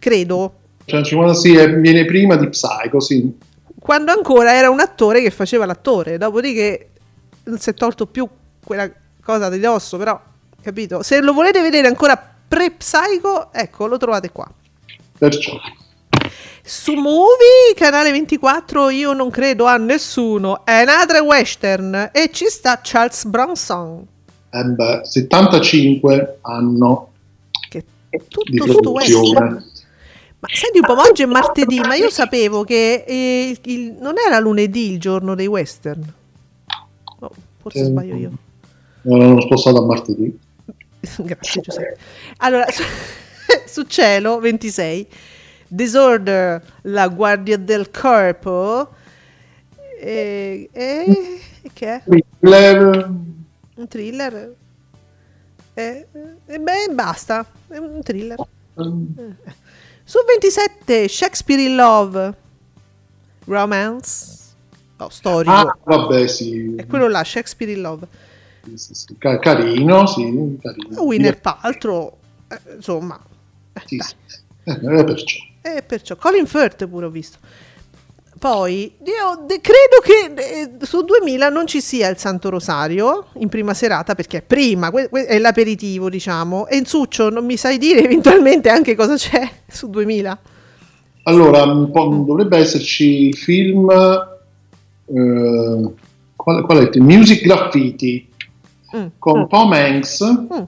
[0.00, 0.54] Credo.
[0.84, 3.32] Cioè, ci vuole- sì, è- viene prima di Psycho, sì.
[3.78, 6.18] Quando ancora era un attore che faceva l'attore.
[6.18, 6.88] Dopodiché
[7.44, 8.26] non si è tolto più
[8.64, 8.90] quella
[9.22, 10.20] cosa di dosso, però,
[10.60, 11.04] capito?
[11.04, 14.50] Se lo volete vedere ancora pre-psycho, ecco, lo trovate qua.
[15.16, 15.52] Perciò.
[16.62, 20.64] Su Movie, canale 24, io non credo a nessuno.
[20.64, 24.06] È un altro western e ci sta Charles Bronson.
[24.50, 27.10] Eh beh, 75 anno
[27.68, 29.69] Che è tutto sto western.
[30.40, 33.92] Ma senti un po', ma oggi è martedì, ma io sapevo che eh, il- il-
[34.00, 36.02] non era lunedì il giorno dei western.
[37.18, 37.30] Oh,
[37.60, 38.30] forse Eh, sbaglio io.
[39.02, 40.38] L'hanno spostato a martedì.
[41.18, 41.96] Grazie Giuseppe.
[42.38, 42.82] Allora, su,
[43.66, 45.06] su Cielo 26,
[45.68, 48.88] Disorder, la guardia del corpo.
[50.00, 52.02] E, e- e che è?
[52.40, 53.10] Thriller,
[53.76, 54.54] Un thriller?
[55.74, 56.06] E,
[56.46, 57.44] e beh, basta.
[57.68, 58.38] È un thriller.
[58.78, 59.36] ehm,
[60.10, 62.34] Su 27, Shakespeare in Love.
[63.44, 64.38] Romance.
[64.96, 65.52] Oh, storico.
[65.54, 66.74] Ah, vabbè, sì.
[66.74, 68.08] È quello là, Shakespeare in Love.
[68.64, 69.16] Sì, sì, sì.
[69.16, 71.02] Ca- carino, sì, carino.
[71.04, 72.16] Winner Paltrow.
[72.48, 73.24] eh, insomma.
[73.72, 74.14] eh, Sì, sì.
[74.64, 75.36] Eh, perciò.
[75.86, 77.38] Perciò Colin Firth pure ho visto.
[78.40, 80.32] Poi io de- credo che
[80.80, 84.90] eh, su 2000 non ci sia il Santo Rosario in prima serata perché è prima,
[84.90, 86.66] que- que- è l'aperitivo diciamo.
[86.66, 90.38] E in Succio non mi sai dire eventualmente anche cosa c'è su 2000?
[91.24, 95.92] Allora, un po', dovrebbe esserci il film, eh,
[96.34, 96.98] qual, qual è?
[96.98, 98.26] Music Graffiti
[98.96, 99.06] Mm.
[99.18, 100.62] con Tom Hanks, Mm.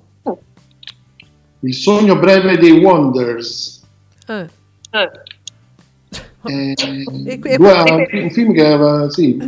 [1.60, 3.82] Il sogno breve dei Wonders.
[4.28, 4.46] Eh.
[4.90, 5.10] Eh,
[6.44, 9.38] E que- due- un, fi- un film che aveva, sì,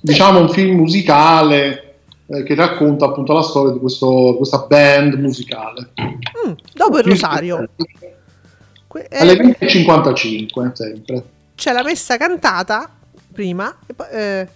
[0.00, 1.80] diciamo un film musicale
[2.26, 5.90] eh, che racconta appunto la storia di questo- questa band musicale.
[6.00, 7.68] Mm, dopo il Rosario.
[8.86, 11.22] Que- eh, Alle 20.55 sempre.
[11.54, 12.90] c'è la messa cantata
[13.32, 14.48] prima e poi, eh,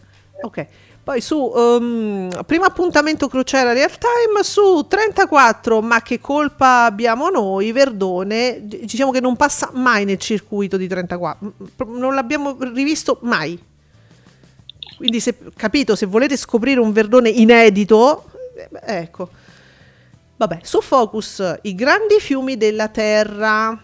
[0.43, 0.67] ok
[1.09, 7.73] poi su ehm, primo appuntamento crociera real time su 34 ma che colpa abbiamo noi
[7.73, 11.49] Verdone diciamo che non passa mai nel circuito di 34 Mm,
[11.89, 13.59] mm, non l'abbiamo rivisto mai
[14.99, 19.31] quindi se capito se volete scoprire un Verdone inedito eh, ecco
[20.37, 23.83] vabbè su Focus i grandi fiumi della terra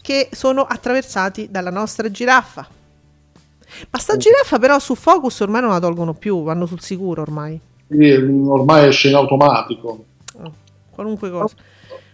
[0.00, 2.80] che sono attraversati dalla nostra giraffa.
[3.90, 7.58] Ma sta giraffa però su Focus ormai non la tolgono più, vanno sul sicuro ormai.
[7.94, 10.04] Mm, ormai esce in automatico.
[10.42, 10.52] Oh,
[10.90, 11.54] qualunque cosa.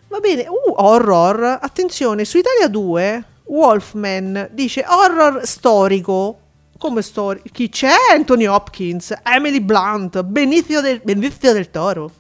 [0.09, 6.39] Va bene, uh, horror, attenzione, su Italia 2 Wolfman dice horror storico.
[6.79, 7.49] Come storico?
[7.51, 7.93] Chi c'è?
[8.15, 12.11] Anthony Hopkins, Emily Blunt, Benicio del, Benicio del Toro.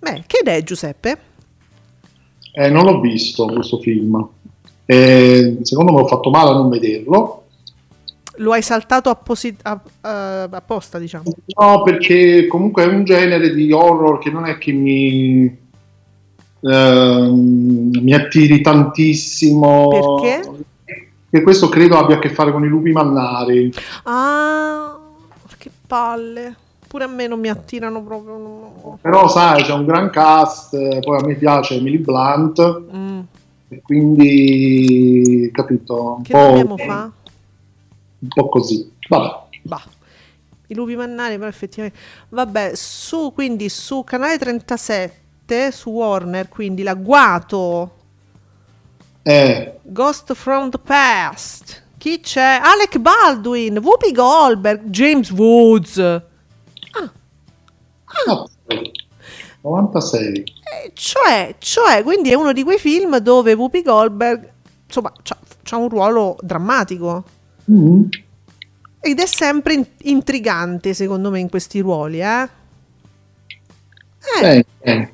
[0.00, 1.18] Beh, che idea Giuseppe?
[2.54, 4.28] Eh, non l'ho visto questo film.
[4.84, 7.41] Eh, secondo me ho fatto male a non vederlo.
[8.36, 11.24] Lo hai saltato apposi- a- a- apposta, diciamo.
[11.60, 15.54] No, perché comunque è un genere di horror che non è che mi,
[16.60, 19.88] ehm, mi attiri tantissimo.
[20.20, 20.50] Perché?
[21.34, 23.72] E questo credo abbia a che fare con i lupi mannari.
[24.04, 24.98] Ah,
[25.58, 26.56] che palle.
[26.86, 28.36] Pure a me non mi attirano proprio.
[28.36, 28.98] no.
[29.00, 30.74] Però, sai, c'è un gran cast.
[30.74, 32.82] eh, Poi a me piace Emily Blunt.
[32.94, 33.20] Mm,
[33.68, 36.16] E quindi, capito?
[36.18, 37.10] Un Che po', dobbiamo fare?
[38.22, 38.90] Un po' così.
[39.08, 39.40] Vabbè.
[39.62, 39.82] Bah.
[40.68, 41.98] I lupi mannari, però effettivamente.
[42.30, 47.96] Vabbè, su quindi su canale 37, su Warner, quindi l'agguato
[49.22, 51.82] Eh, Ghost from the Past.
[51.98, 52.58] Chi c'è?
[52.62, 55.98] Alec Baldwin, Whoopi Goldberg, James Woods.
[55.98, 56.22] ah,
[59.60, 60.42] 96.
[60.42, 64.50] Eh, Cioè, cioè, quindi è uno di quei film dove Whoopi Goldberg,
[64.86, 65.12] insomma,
[65.70, 67.24] ha un ruolo drammatico.
[67.72, 68.02] Mm.
[69.00, 72.48] Ed è sempre in- intrigante, secondo me, in questi ruoli, eh?
[74.42, 75.12] Eh, Eh, eh.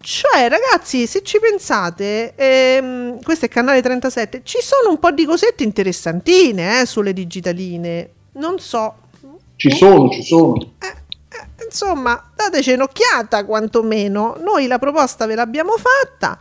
[0.00, 5.24] Cioè, ragazzi, se ci pensate, ehm, questo è canale 37, ci sono un po' di
[5.24, 8.10] cosette interessantine, eh, sulle digitaline.
[8.32, 8.94] Non so.
[9.56, 10.56] Ci sono, ci sono.
[10.80, 14.36] Eh, eh, insomma, dateci un'occhiata quantomeno.
[14.40, 16.36] Noi la proposta ve l'abbiamo fatta.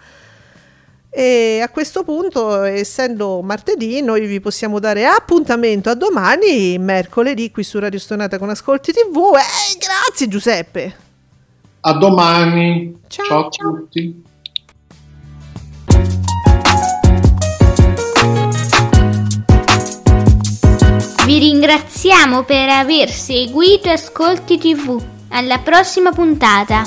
[1.13, 7.63] E a questo punto, essendo martedì, noi vi possiamo dare appuntamento a domani, mercoledì, qui
[7.63, 9.17] su Radio Stonata con Ascolti TV.
[9.35, 10.95] Eh, grazie Giuseppe.
[11.81, 12.97] A domani.
[13.07, 13.73] Ciao, Ciao a ciao.
[13.73, 14.23] tutti.
[21.25, 25.01] Vi ringraziamo per aver seguito Ascolti TV.
[25.29, 26.83] Alla prossima puntata.